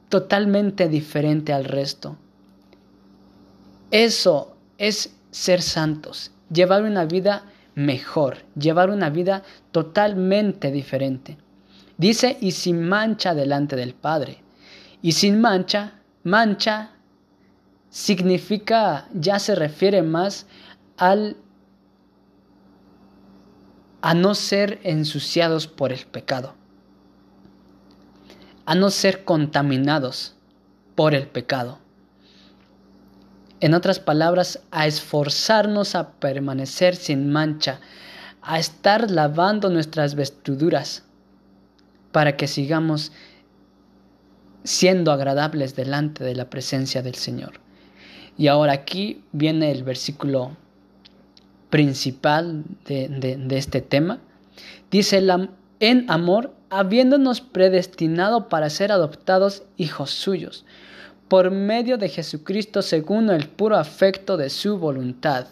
totalmente 0.09 0.89
diferente 0.89 1.53
al 1.53 1.65
resto. 1.65 2.17
Eso 3.91 4.57
es 4.79 5.15
ser 5.31 5.63
santos, 5.63 6.33
llevar 6.53 6.83
una 6.83 7.05
vida 7.05 7.45
mejor, 7.75 8.39
llevar 8.59 8.91
una 8.91 9.11
vida 9.11 9.43
totalmente 9.73 10.71
diferente. 10.71 11.37
Dice, 11.97 12.37
y 12.40 12.53
sin 12.53 12.83
mancha 12.88 13.35
delante 13.35 13.77
del 13.77 13.95
Padre. 13.95 14.43
Y 15.05 15.12
sin 15.12 15.38
mancha, 15.38 16.01
mancha 16.23 16.93
significa, 17.90 19.07
ya 19.12 19.38
se 19.38 19.55
refiere 19.55 20.01
más 20.01 20.47
al 20.97 21.37
a 24.01 24.14
no 24.14 24.35
ser 24.35 24.81
ensuciados 24.83 25.67
por 25.67 25.93
el 25.93 26.07
pecado, 26.07 26.55
a 28.64 28.75
no 28.75 28.88
ser 28.88 29.27
contaminados 29.27 30.37
por 30.95 31.14
el 31.14 31.27
pecado. 31.27 31.81
En 33.61 33.75
otras 33.75 33.99
palabras, 34.01 34.62
a 34.71 34.87
esforzarnos 34.87 35.97
a 35.97 36.12
permanecer 36.12 36.97
sin 36.97 37.31
mancha, 37.31 37.79
a 38.40 38.59
estar 38.59 39.11
lavando 39.11 39.69
nuestras 39.69 40.14
vestiduras 40.14 41.03
para 42.11 42.38
que 42.38 42.49
sigamos 42.49 43.12
siendo 44.64 45.12
agradables 45.12 45.77
delante 45.77 46.24
de 46.24 46.35
la 46.35 46.50
presencia 46.50 47.03
del 47.03 47.14
Señor. 47.14 47.61
Y 48.37 48.48
ahora 48.48 48.72
aquí 48.72 49.22
viene 49.33 49.70
el 49.70 49.85
versículo 49.85 50.57
principal 51.70 52.64
de, 52.87 53.46
este 53.50 53.81
tema. 53.81 54.18
Dice, 54.90 55.22
en 55.81 56.11
amor, 56.11 56.55
habiéndonos 56.70 57.40
predestinado 57.40 58.48
para 58.48 58.70
ser 58.70 58.90
adoptados 58.90 59.64
hijos 59.77 60.11
suyos, 60.11 60.64
por 61.29 61.50
medio 61.50 61.98
de 61.98 62.09
Jesucristo 62.09 62.83
según 62.83 63.31
el 63.31 63.48
puro 63.48 63.77
afecto 63.77 64.37
de 64.37 64.50
su 64.50 64.79
voluntad. 64.79 65.46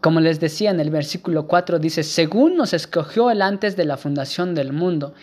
Como 0.00 0.20
les 0.20 0.38
decía 0.40 0.70
en 0.70 0.80
el 0.80 0.90
versículo 0.90 1.46
4, 1.46 1.78
dice, 1.78 2.02
según 2.02 2.56
nos 2.56 2.72
escogió 2.72 3.30
él 3.30 3.42
antes 3.42 3.76
de 3.76 3.84
la 3.84 3.96
fundación 3.96 4.54
del 4.54 4.72
mundo 4.72 5.14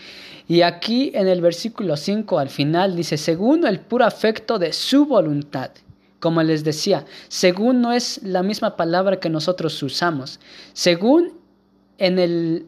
y 0.47 0.61
aquí 0.61 1.11
en 1.13 1.27
el 1.27 1.41
versículo 1.41 1.95
5 1.95 2.39
al 2.39 2.49
final 2.49 2.95
dice, 2.95 3.17
según 3.17 3.65
el 3.65 3.79
puro 3.79 4.05
afecto 4.05 4.59
de 4.59 4.73
su 4.73 5.05
voluntad. 5.05 5.71
Como 6.19 6.41
les 6.41 6.63
decía, 6.63 7.05
según 7.27 7.81
no 7.81 7.91
es 7.91 8.23
la 8.23 8.43
misma 8.43 8.77
palabra 8.77 9.19
que 9.19 9.29
nosotros 9.29 9.81
usamos. 9.83 10.39
Según 10.71 11.33
en 11.97 12.17
el, 12.17 12.65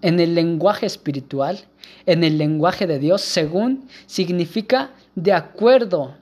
en 0.00 0.20
el 0.20 0.34
lenguaje 0.34 0.86
espiritual, 0.86 1.60
en 2.06 2.24
el 2.24 2.38
lenguaje 2.38 2.86
de 2.86 2.98
Dios, 2.98 3.20
según 3.20 3.88
significa 4.06 4.90
de 5.14 5.32
acuerdo 5.32 6.16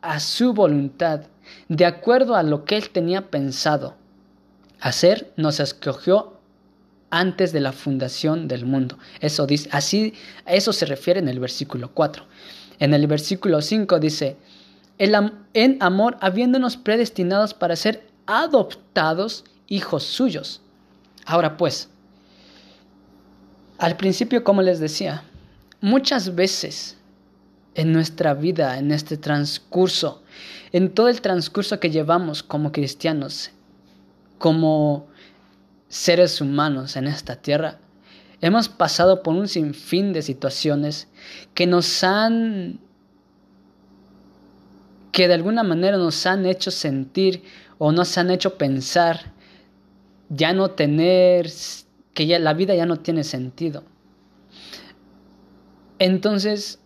a 0.00 0.20
su 0.20 0.52
voluntad, 0.52 1.22
de 1.68 1.86
acuerdo 1.86 2.34
a 2.34 2.42
lo 2.42 2.64
que 2.64 2.76
Él 2.76 2.90
tenía 2.90 3.30
pensado 3.30 3.94
hacer, 4.80 5.32
nos 5.36 5.60
escogió 5.60 6.35
antes 7.18 7.52
de 7.52 7.60
la 7.60 7.72
fundación 7.72 8.46
del 8.46 8.66
mundo. 8.66 8.98
Eso 9.20 9.46
dice, 9.46 9.68
así, 9.72 10.12
eso 10.46 10.72
se 10.72 10.84
refiere 10.84 11.20
en 11.20 11.28
el 11.28 11.40
versículo 11.40 11.90
4. 11.92 12.24
En 12.78 12.92
el 12.92 13.06
versículo 13.06 13.62
5 13.62 13.98
dice, 13.98 14.36
en 14.98 15.82
amor 15.82 16.18
habiéndonos 16.20 16.76
predestinados 16.76 17.54
para 17.54 17.74
ser 17.76 18.06
adoptados 18.26 19.44
hijos 19.66 20.04
suyos. 20.04 20.60
Ahora 21.24 21.56
pues, 21.56 21.88
al 23.78 23.96
principio, 23.96 24.44
como 24.44 24.60
les 24.60 24.78
decía, 24.78 25.22
muchas 25.80 26.34
veces 26.34 26.96
en 27.74 27.92
nuestra 27.92 28.34
vida, 28.34 28.78
en 28.78 28.92
este 28.92 29.16
transcurso, 29.16 30.22
en 30.72 30.92
todo 30.92 31.08
el 31.08 31.20
transcurso 31.20 31.80
que 31.80 31.90
llevamos 31.90 32.42
como 32.42 32.72
cristianos, 32.72 33.50
como 34.38 35.08
seres 35.88 36.40
humanos 36.40 36.96
en 36.96 37.06
esta 37.06 37.36
tierra, 37.36 37.78
hemos 38.40 38.68
pasado 38.68 39.22
por 39.22 39.34
un 39.34 39.48
sinfín 39.48 40.12
de 40.12 40.22
situaciones 40.22 41.08
que 41.54 41.66
nos 41.66 42.04
han, 42.04 42.80
que 45.12 45.28
de 45.28 45.34
alguna 45.34 45.62
manera 45.62 45.96
nos 45.96 46.26
han 46.26 46.46
hecho 46.46 46.70
sentir 46.70 47.42
o 47.78 47.92
nos 47.92 48.16
han 48.18 48.30
hecho 48.30 48.56
pensar 48.56 49.32
ya 50.28 50.52
no 50.52 50.70
tener, 50.70 51.50
que 52.14 52.26
ya 52.26 52.38
la 52.38 52.54
vida 52.54 52.74
ya 52.74 52.86
no 52.86 52.98
tiene 52.98 53.24
sentido. 53.24 53.84
Entonces, 55.98 56.80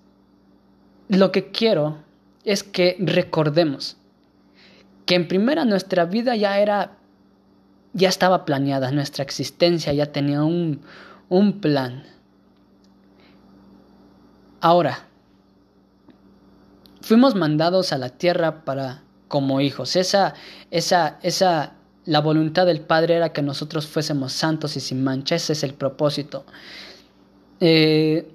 lo 1.09 1.33
que 1.33 1.51
quiero 1.51 1.99
es 2.45 2.63
que 2.63 2.97
recordemos 3.01 3.97
que 5.07 5.15
en 5.17 5.27
primera 5.27 5.65
nuestra 5.65 6.05
vida 6.05 6.37
ya 6.37 6.61
era 6.61 7.00
ya 7.93 8.09
estaba 8.09 8.45
planeada, 8.45 8.91
nuestra 8.93 9.25
existencia 9.25 9.93
ya 9.93 10.07
tenía 10.07 10.43
un, 10.43 10.81
un 11.29 11.61
plan. 11.61 12.05
Ahora, 14.61 15.07
fuimos 17.01 17.35
mandados 17.35 17.93
a 17.93 17.99
la 17.99 18.11
tierra 18.11 18.65
para 18.65 19.03
como 19.29 19.61
hijos. 19.61 19.97
Esa, 19.97 20.35
esa, 20.71 21.19
esa, 21.23 21.73
la 22.05 22.21
voluntad 22.21 22.67
del 22.67 22.81
Padre 22.81 23.15
era 23.15 23.33
que 23.33 23.43
nosotros 23.43 23.87
fuésemos 23.87 24.33
santos 24.33 24.77
y 24.77 24.81
sin 24.81 25.03
mancha. 25.03 25.37
Ese 25.37 25.55
es 25.55 25.63
el 25.63 25.75
propósito. 25.75 26.45
Eh, 27.61 28.31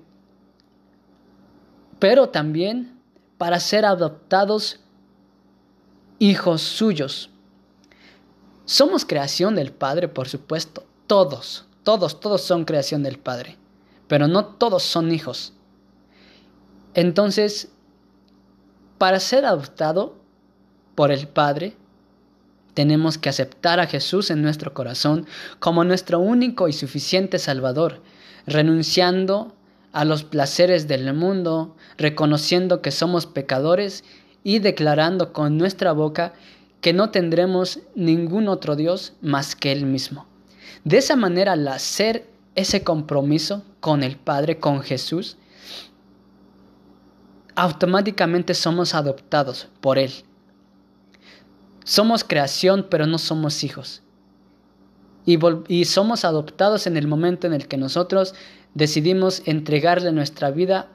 pero 1.99 2.29
también 2.29 2.99
para 3.37 3.59
ser 3.59 3.85
adoptados 3.85 4.79
hijos 6.19 6.61
suyos. 6.61 7.29
Somos 8.65 9.05
creación 9.05 9.55
del 9.55 9.71
Padre, 9.71 10.07
por 10.07 10.27
supuesto. 10.27 10.85
Todos, 11.07 11.65
todos, 11.83 12.19
todos 12.19 12.41
son 12.41 12.65
creación 12.65 13.03
del 13.03 13.19
Padre. 13.19 13.57
Pero 14.07 14.27
no 14.27 14.45
todos 14.45 14.83
son 14.83 15.11
hijos. 15.11 15.53
Entonces, 16.93 17.69
para 18.97 19.19
ser 19.19 19.45
adoptado 19.45 20.15
por 20.95 21.11
el 21.11 21.27
Padre, 21.27 21.75
tenemos 22.73 23.17
que 23.17 23.29
aceptar 23.29 23.79
a 23.79 23.87
Jesús 23.87 24.29
en 24.31 24.41
nuestro 24.41 24.73
corazón 24.73 25.27
como 25.59 25.83
nuestro 25.83 26.19
único 26.19 26.67
y 26.67 26.73
suficiente 26.73 27.39
Salvador, 27.39 28.01
renunciando 28.45 29.55
a 29.91 30.05
los 30.05 30.23
placeres 30.23 30.87
del 30.87 31.13
mundo, 31.13 31.75
reconociendo 31.97 32.81
que 32.81 32.91
somos 32.91 33.25
pecadores 33.25 34.03
y 34.43 34.59
declarando 34.59 35.33
con 35.33 35.57
nuestra 35.57 35.93
boca 35.93 36.33
que 36.85 36.93
no 36.93 37.09
tendremos 37.09 37.79
ningún 37.95 38.47
otro 38.47 38.75
Dios 38.75 39.13
más 39.19 39.55
que 39.55 39.71
Él 39.71 39.87
mismo. 39.87 40.27
De 40.83 40.99
esa 40.99 41.15
manera, 41.15 41.53
al 41.53 41.67
hacer 41.67 42.29
ese 42.53 42.83
compromiso 42.83 43.63
con 43.79 44.03
el 44.03 44.17
Padre, 44.17 44.59
con 44.59 44.83
Jesús, 44.83 45.35
automáticamente 47.55 48.53
somos 48.53 48.93
adoptados 48.93 49.67
por 49.81 49.97
Él. 49.97 50.11
Somos 51.83 52.23
creación, 52.23 52.85
pero 52.87 53.07
no 53.07 53.17
somos 53.17 53.63
hijos. 53.63 54.03
Y, 55.25 55.39
y, 55.67 55.85
somos 55.85 56.23
adoptados 56.23 56.85
en 56.85 56.97
el 56.97 57.07
momento 57.07 57.47
en 57.47 57.53
el 57.53 57.67
que 57.67 57.77
nosotros 57.77 58.35
decidimos 58.75 59.41
entregarle 59.45 60.11
nuestra 60.11 60.51
vida 60.51 60.89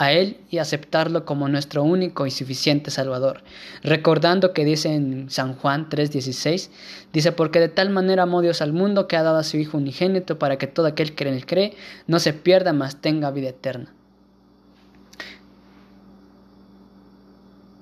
a 0.00 0.12
Él 0.12 0.38
y 0.50 0.56
aceptarlo 0.56 1.26
como 1.26 1.46
nuestro 1.48 1.84
único 1.84 2.26
y 2.26 2.30
suficiente 2.30 2.90
Salvador. 2.90 3.42
Recordando 3.82 4.54
que 4.54 4.64
dice 4.64 4.94
en 4.94 5.28
San 5.28 5.54
Juan 5.54 5.90
3:16, 5.90 6.70
dice, 7.12 7.32
porque 7.32 7.60
de 7.60 7.68
tal 7.68 7.90
manera 7.90 8.22
amó 8.22 8.40
Dios 8.40 8.62
al 8.62 8.72
mundo 8.72 9.06
que 9.06 9.18
ha 9.18 9.22
dado 9.22 9.36
a 9.36 9.44
su 9.44 9.58
Hijo 9.58 9.76
unigénito 9.76 10.38
para 10.38 10.56
que 10.56 10.66
todo 10.66 10.86
aquel 10.86 11.14
que 11.14 11.28
en 11.28 11.34
él 11.34 11.44
cree 11.44 11.74
no 12.06 12.18
se 12.18 12.32
pierda, 12.32 12.72
mas 12.72 13.02
tenga 13.02 13.30
vida 13.30 13.50
eterna. 13.50 13.92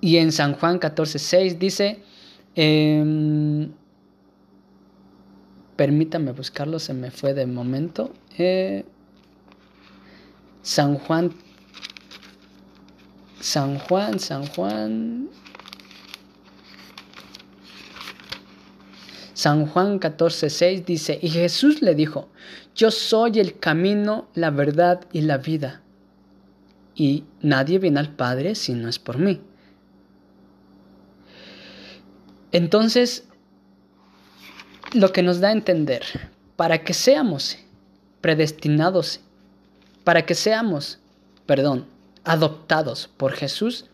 Y 0.01 0.17
en 0.17 0.33
San 0.33 0.55
Juan 0.55 0.81
14:6 0.81 1.57
dice, 1.61 2.03
eh, 2.57 3.69
permítame 5.77 6.33
buscarlo, 6.33 6.81
se 6.81 6.95
me 6.95 7.13
fue 7.13 7.33
de 7.33 7.47
momento. 7.47 8.13
Eh, 8.39 8.85
San 10.63 10.97
Juan 10.97 11.33
San 13.41 13.79
Juan, 13.79 14.19
San 14.19 14.47
Juan. 14.47 15.29
San 19.35 19.67
Juan 19.67 20.01
14:6 20.01 20.85
dice, 20.85 21.19
y 21.23 21.29
Jesús 21.29 21.81
le 21.81 21.95
dijo, 21.95 22.29
yo 22.75 22.91
soy 22.91 23.39
el 23.39 23.59
camino, 23.59 24.29
la 24.35 24.51
verdad 24.51 25.07
y 25.13 25.21
la 25.21 25.39
vida, 25.39 25.83
y 26.97 27.25
nadie 27.41 27.79
viene 27.79 28.01
al 28.01 28.15
Padre 28.17 28.57
si 28.57 28.75
no 28.75 28.89
es 28.89 28.99
por 28.99 29.19
mí. 29.19 29.41
Entonces, 32.51 33.29
lo 34.93 35.13
que 35.13 35.23
nos 35.23 35.39
da 35.39 35.51
a 35.51 35.53
entender, 35.53 36.03
para 36.57 36.83
que 36.83 36.95
seamos 36.95 37.59
predestinados, 38.21 39.21
para 40.03 40.27
que 40.27 40.35
seamos, 40.35 40.99
perdón, 41.47 41.87
adoptados 42.29 43.09
por 43.17 43.33
Jesús, 43.33 43.87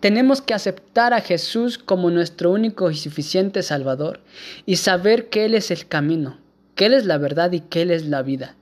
tenemos 0.00 0.42
que 0.42 0.52
aceptar 0.52 1.14
a 1.14 1.22
Jesús 1.22 1.78
como 1.78 2.10
nuestro 2.10 2.52
único 2.52 2.90
y 2.90 2.96
suficiente 2.96 3.62
Salvador 3.62 4.20
y 4.66 4.76
saber 4.76 5.30
que 5.30 5.46
Él 5.46 5.54
es 5.54 5.70
el 5.70 5.88
camino, 5.88 6.38
que 6.74 6.86
Él 6.86 6.94
es 6.94 7.06
la 7.06 7.16
verdad 7.16 7.52
y 7.52 7.60
que 7.60 7.82
Él 7.82 7.90
es 7.90 8.06
la 8.06 8.22
vida, 8.22 8.56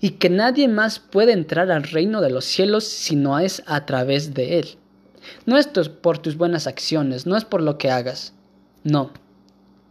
y 0.00 0.12
que 0.12 0.30
nadie 0.30 0.66
más 0.66 0.98
puede 0.98 1.32
entrar 1.32 1.70
al 1.70 1.82
reino 1.82 2.22
de 2.22 2.30
los 2.30 2.46
cielos 2.46 2.84
si 2.84 3.16
no 3.16 3.38
es 3.38 3.62
a 3.66 3.84
través 3.84 4.32
de 4.32 4.58
Él. 4.58 4.78
No 5.44 5.58
es 5.58 5.66
por 5.66 6.18
tus 6.18 6.38
buenas 6.38 6.66
acciones, 6.66 7.26
no 7.26 7.36
es 7.36 7.44
por 7.44 7.60
lo 7.60 7.76
que 7.76 7.90
hagas, 7.90 8.32
no, 8.82 9.10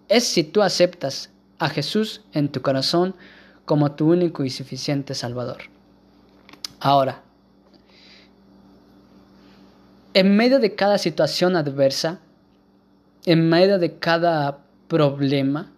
es 0.09 0.23
si 0.23 0.43
tú 0.43 0.63
aceptas 0.63 1.29
a 1.59 1.69
Jesús 1.69 2.21
en 2.33 2.49
tu 2.49 2.63
corazón 2.63 3.15
como 3.65 3.91
tu 3.91 4.09
único 4.09 4.43
y 4.43 4.49
suficiente 4.49 5.13
Salvador. 5.13 5.63
Ahora, 6.79 7.23
en 10.17 10.35
medio 10.35 10.57
de 10.57 10.73
cada 10.73 10.97
situación 10.97 11.55
adversa, 11.55 12.19
en 13.25 13.49
medio 13.49 13.77
de 13.77 13.99
cada 13.99 14.63
problema 14.87 15.71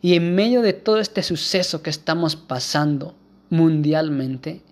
y 0.00 0.14
en 0.14 0.34
medio 0.34 0.62
de 0.62 0.72
todo 0.72 0.98
este 0.98 1.22
suceso 1.22 1.82
que 1.82 1.90
estamos 1.90 2.34
pasando 2.34 3.14
mundialmente, 3.50 4.62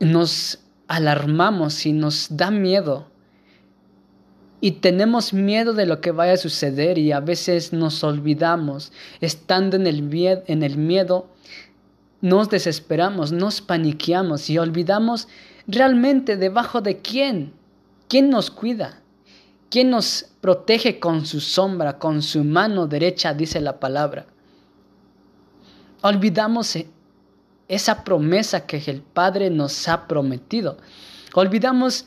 nos 0.00 0.58
alarmamos 0.88 1.86
y 1.86 1.92
nos 1.92 2.36
da 2.36 2.50
miedo. 2.50 3.06
Y 4.60 4.72
tenemos 4.72 5.32
miedo 5.32 5.72
de 5.72 5.86
lo 5.86 6.00
que 6.00 6.10
vaya 6.10 6.32
a 6.32 6.36
suceder 6.36 6.98
y 6.98 7.12
a 7.12 7.20
veces 7.20 7.72
nos 7.72 8.02
olvidamos, 8.02 8.92
estando 9.20 9.76
en 9.76 9.86
el, 9.86 10.42
en 10.48 10.64
el 10.64 10.76
miedo, 10.78 11.30
nos 12.20 12.50
desesperamos, 12.50 13.32
nos 13.32 13.60
paniqueamos 13.60 14.50
y 14.50 14.58
olvidamos 14.58 15.28
realmente 15.66 16.36
debajo 16.36 16.80
de 16.80 16.98
quién, 16.98 17.52
quién 18.08 18.28
nos 18.30 18.50
cuida, 18.50 19.00
quién 19.70 19.90
nos 19.90 20.26
protege 20.40 20.98
con 21.00 21.24
su 21.26 21.40
sombra, 21.40 21.98
con 21.98 22.22
su 22.22 22.44
mano 22.44 22.86
derecha, 22.86 23.32
dice 23.32 23.60
la 23.60 23.80
palabra. 23.80 24.26
Olvidamos 26.02 26.76
e, 26.76 26.88
esa 27.68 28.04
promesa 28.04 28.66
que 28.66 28.82
el 28.86 29.02
Padre 29.02 29.48
nos 29.50 29.88
ha 29.88 30.06
prometido. 30.06 30.78
Olvidamos 31.34 32.06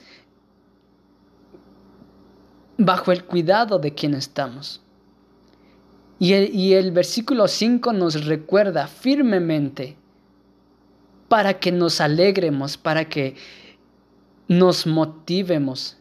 bajo 2.77 3.11
el 3.11 3.23
cuidado 3.23 3.79
de 3.79 3.93
quien 3.93 4.13
estamos. 4.13 4.81
Y 6.19 6.33
el, 6.33 6.53
y 6.53 6.73
el 6.73 6.91
versículo 6.91 7.47
5 7.47 7.93
nos 7.93 8.25
recuerda 8.25 8.87
firmemente 8.87 9.97
para 11.33 11.55
que 11.55 11.71
nos 11.71 11.99
alegremos, 11.99 12.77
para 12.77 13.09
que 13.09 13.35
nos 14.47 14.85
motivemos, 14.85 15.97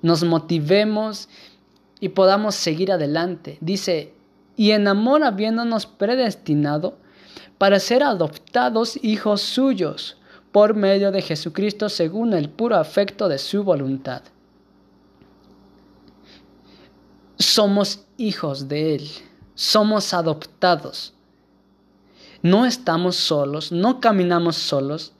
nos 0.00 0.24
motivemos 0.24 1.28
y 2.00 2.08
podamos 2.08 2.54
seguir 2.54 2.90
adelante. 2.90 3.58
Dice, 3.60 4.14
y 4.56 4.70
en 4.70 4.88
amor 4.88 5.22
habiéndonos 5.22 5.84
predestinado 5.84 6.96
para 7.58 7.78
ser 7.78 8.02
adoptados 8.02 8.98
hijos 9.04 9.42
suyos 9.42 10.16
por 10.50 10.74
medio 10.74 11.12
de 11.12 11.20
Jesucristo 11.20 11.90
según 11.90 12.32
el 12.32 12.48
puro 12.48 12.76
afecto 12.76 13.28
de 13.28 13.36
su 13.36 13.64
voluntad. 13.64 14.22
Somos 17.38 18.06
hijos 18.16 18.66
de 18.66 18.94
Él, 18.94 19.10
somos 19.54 20.14
adoptados 20.14 21.12
no 22.50 22.64
estamos 22.64 23.16
solos, 23.16 23.72
no 23.72 24.00
caminamos 24.00 24.56
solos. 24.56 25.12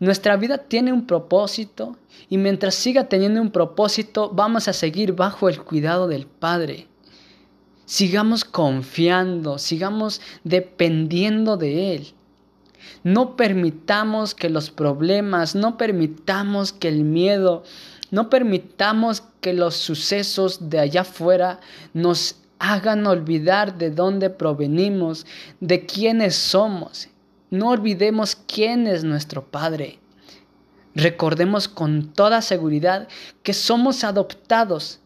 Nuestra 0.00 0.36
vida 0.36 0.58
tiene 0.58 0.92
un 0.92 1.06
propósito 1.06 1.96
y 2.28 2.38
mientras 2.38 2.74
siga 2.74 3.08
teniendo 3.08 3.40
un 3.40 3.52
propósito 3.52 4.30
vamos 4.30 4.66
a 4.66 4.72
seguir 4.72 5.12
bajo 5.12 5.48
el 5.48 5.62
cuidado 5.62 6.08
del 6.08 6.26
Padre. 6.26 6.88
Sigamos 7.84 8.44
confiando, 8.44 9.58
sigamos 9.58 10.20
dependiendo 10.42 11.56
de 11.56 11.94
Él. 11.94 12.14
No 13.04 13.36
permitamos 13.36 14.34
que 14.34 14.50
los 14.50 14.70
problemas, 14.70 15.54
no 15.54 15.76
permitamos 15.76 16.72
que 16.72 16.88
el 16.88 17.04
miedo, 17.04 17.62
no 18.10 18.28
permitamos 18.28 19.22
que 19.40 19.52
los 19.52 19.76
sucesos 19.76 20.68
de 20.68 20.80
allá 20.80 21.02
afuera 21.02 21.60
nos 21.94 22.41
hagan 22.62 23.08
olvidar 23.08 23.76
de 23.76 23.90
dónde 23.90 24.30
provenimos, 24.30 25.26
de 25.58 25.84
quiénes 25.84 26.36
somos. 26.36 27.08
No 27.50 27.70
olvidemos 27.70 28.36
quién 28.36 28.86
es 28.86 29.02
nuestro 29.02 29.44
Padre. 29.44 29.98
Recordemos 30.94 31.66
con 31.66 32.12
toda 32.12 32.40
seguridad 32.40 33.08
que 33.42 33.52
somos 33.52 34.04
adoptados 34.04 35.00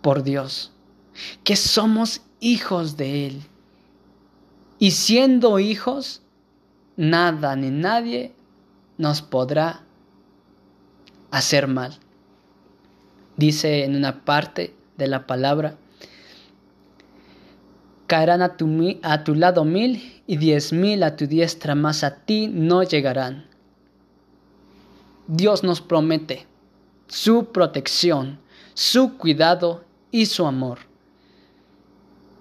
por 0.00 0.22
Dios, 0.22 0.72
que 1.44 1.54
somos 1.54 2.22
hijos 2.40 2.96
de 2.96 3.26
Él. 3.26 3.42
Y 4.78 4.92
siendo 4.92 5.58
hijos, 5.58 6.22
nada 6.96 7.56
ni 7.56 7.68
nadie 7.68 8.32
nos 8.96 9.20
podrá 9.20 9.82
hacer 11.30 11.68
mal. 11.68 11.98
Dice 13.36 13.84
en 13.84 13.96
una 13.96 14.24
parte 14.24 14.79
de 15.00 15.08
la 15.08 15.26
palabra. 15.26 15.76
Caerán 18.06 18.42
a 18.42 18.56
tu, 18.56 18.68
a 19.02 19.24
tu 19.24 19.34
lado 19.34 19.64
mil 19.64 20.22
y 20.26 20.36
diez 20.36 20.72
mil 20.72 21.02
a 21.02 21.16
tu 21.16 21.26
diestra, 21.26 21.74
mas 21.74 22.04
a 22.04 22.24
ti 22.24 22.48
no 22.48 22.82
llegarán. 22.82 23.46
Dios 25.26 25.62
nos 25.62 25.80
promete 25.80 26.46
su 27.06 27.46
protección, 27.46 28.38
su 28.74 29.16
cuidado 29.16 29.84
y 30.10 30.26
su 30.26 30.46
amor. 30.46 30.78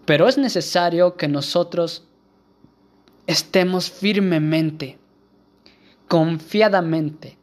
Pero 0.05 0.27
es 0.27 0.37
necesario 0.37 1.15
que 1.17 1.27
nosotros 1.27 2.07
estemos 3.27 3.91
firmemente, 3.91 4.97
confiadamente, 6.07 7.37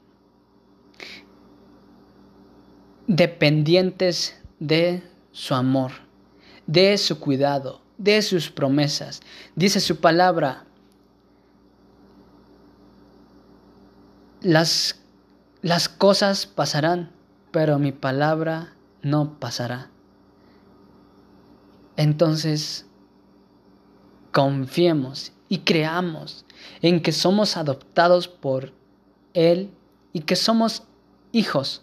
dependientes 3.07 4.35
de 4.59 5.03
su 5.33 5.55
amor, 5.55 5.92
de 6.66 6.97
su 6.99 7.21
cuidado, 7.21 7.81
de 7.99 8.23
sus 8.23 8.51
promesas. 8.51 9.21
Dice 9.55 9.81
su 9.81 10.01
palabra, 10.01 10.64
las, 14.40 15.01
las 15.62 15.88
cosas 15.88 16.47
pasarán, 16.47 17.11
pero 17.51 17.79
mi 17.79 17.92
palabra 17.92 18.75
no 19.03 19.38
pasará. 19.38 19.90
Entonces, 21.97 22.87
confiemos 24.33 25.33
y 25.49 25.59
creamos 25.61 26.45
en 26.83 27.01
que 27.01 27.12
somos 27.12 27.57
adoptados 27.57 28.29
por 28.29 28.73
Él 29.33 29.71
y 30.12 30.21
que 30.21 30.37
somos 30.37 30.83
hijos. 31.33 31.83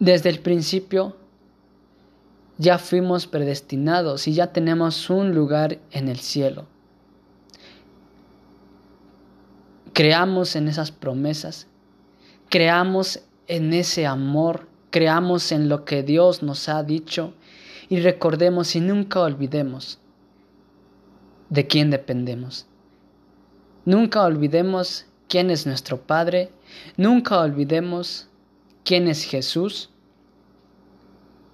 Desde 0.00 0.30
el 0.30 0.40
principio 0.40 1.14
ya 2.56 2.78
fuimos 2.78 3.26
predestinados 3.26 4.26
y 4.26 4.32
ya 4.32 4.46
tenemos 4.46 5.10
un 5.10 5.34
lugar 5.34 5.78
en 5.90 6.08
el 6.08 6.18
cielo. 6.18 6.64
Creamos 9.92 10.56
en 10.56 10.68
esas 10.68 10.90
promesas, 10.90 11.66
creamos 12.48 13.20
en 13.46 13.74
ese 13.74 14.06
amor, 14.06 14.68
creamos 14.88 15.52
en 15.52 15.68
lo 15.68 15.84
que 15.84 16.02
Dios 16.02 16.42
nos 16.42 16.70
ha 16.70 16.82
dicho 16.82 17.34
y 17.90 18.00
recordemos 18.00 18.74
y 18.76 18.80
nunca 18.80 19.20
olvidemos 19.20 19.98
de 21.50 21.66
quién 21.66 21.90
dependemos. 21.90 22.64
Nunca 23.84 24.22
olvidemos 24.22 25.04
quién 25.28 25.50
es 25.50 25.66
nuestro 25.66 26.00
Padre, 26.00 26.50
nunca 26.96 27.38
olvidemos 27.40 28.29
quién 28.84 29.08
es 29.08 29.24
Jesús 29.24 29.90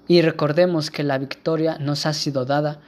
y 0.08 0.22
recordemos 0.22 0.90
que 0.90 1.02
la 1.02 1.18
victoria 1.18 1.78
nos 1.78 2.06
ha 2.06 2.12
sido 2.12 2.44
dada 2.44 2.80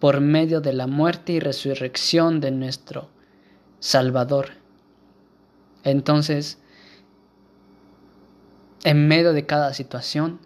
por 0.00 0.20
medio 0.20 0.60
de 0.60 0.72
la 0.72 0.86
muerte 0.86 1.32
y 1.32 1.40
resurrección 1.40 2.40
de 2.40 2.50
nuestro 2.50 3.08
Salvador. 3.78 4.50
Entonces, 5.84 6.58
en 8.82 9.08
medio 9.08 9.32
de 9.32 9.46
cada 9.46 9.72
situación, 9.72 10.40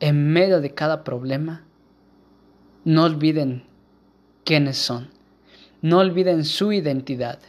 en 0.00 0.32
medio 0.32 0.60
de 0.60 0.74
cada 0.74 1.04
problema, 1.04 1.64
no 2.84 3.04
olviden 3.04 3.64
quiénes 4.44 4.78
son. 4.78 5.10
No 5.80 5.98
olviden 5.98 6.44
su 6.44 6.72
identidad. 6.72 7.40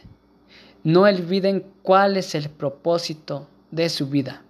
No 0.82 1.02
olviden 1.02 1.64
cuál 1.82 2.16
es 2.16 2.34
el 2.34 2.50
propósito 2.50 3.48
de 3.70 3.88
su 3.88 4.08
vida. 4.08 4.42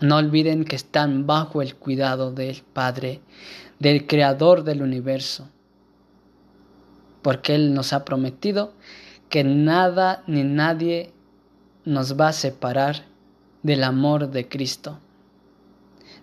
No 0.00 0.16
olviden 0.16 0.64
que 0.64 0.76
están 0.76 1.26
bajo 1.26 1.62
el 1.62 1.74
cuidado 1.74 2.32
del 2.32 2.62
Padre, 2.72 3.20
del 3.78 4.06
Creador 4.06 4.64
del 4.64 4.82
universo. 4.82 5.48
Porque 7.22 7.54
Él 7.54 7.74
nos 7.74 7.92
ha 7.92 8.04
prometido 8.04 8.72
que 9.28 9.44
nada 9.44 10.22
ni 10.26 10.44
nadie 10.44 11.12
nos 11.84 12.18
va 12.18 12.28
a 12.28 12.32
separar 12.32 13.04
del 13.62 13.82
amor 13.84 14.30
de 14.30 14.48
Cristo. 14.48 14.98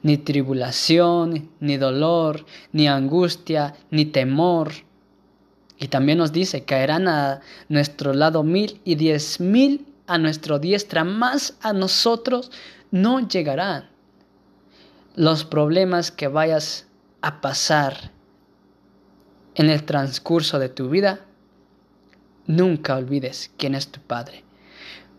Ni 0.03 0.17
tribulación, 0.17 1.49
ni 1.59 1.77
dolor, 1.77 2.45
ni 2.71 2.87
angustia, 2.87 3.75
ni 3.91 4.05
temor, 4.05 4.71
y 5.77 5.87
también 5.87 6.17
nos 6.17 6.31
dice, 6.31 6.63
caerán 6.63 7.07
a 7.07 7.41
nuestro 7.67 8.13
lado 8.13 8.43
mil 8.43 8.79
y 8.85 8.95
diez 8.95 9.39
mil 9.39 9.85
a 10.07 10.17
nuestro 10.17 10.59
diestra, 10.59 11.03
más 11.03 11.57
a 11.61 11.73
nosotros 11.73 12.51
no 12.95 13.19
llegarán. 13.19 13.89
Los 15.15 15.43
problemas 15.43 16.11
que 16.11 16.29
vayas 16.29 16.87
a 17.19 17.41
pasar 17.41 18.11
en 19.53 19.69
el 19.69 19.83
transcurso 19.83 20.59
de 20.59 20.69
tu 20.69 20.89
vida, 20.89 21.25
nunca 22.47 22.95
olvides 22.95 23.51
quién 23.57 23.75
es 23.75 23.89
tu 23.89 23.99
Padre. 23.99 24.45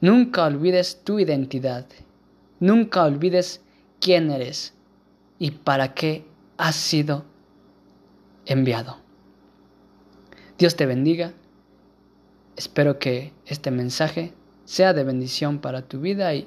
Nunca 0.01 0.45
olvides 0.45 1.05
tu 1.05 1.19
identidad. 1.19 1.85
Nunca 2.61 3.05
olvides 3.05 3.61
quién 4.01 4.31
eres 4.31 4.73
y 5.39 5.51
para 5.51 5.93
qué 5.93 6.27
has 6.57 6.77
sido 6.77 7.27
enviado. 8.47 8.97
Dios 10.57 10.77
te 10.77 10.87
bendiga. 10.87 11.35
Espero 12.57 12.99
que 12.99 13.35
este 13.45 13.71
mensaje 13.71 14.33
sea 14.65 14.95
de 14.95 15.05
bendición 15.05 15.59
para 15.59 15.83
tu 15.83 16.01
vida 16.01 16.35
y 16.35 16.47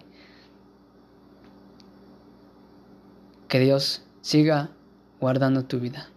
que 3.49 3.59
Dios 3.59 4.03
siga 4.21 4.69
guardando 5.19 5.65
tu 5.65 5.79
vida. 5.79 6.07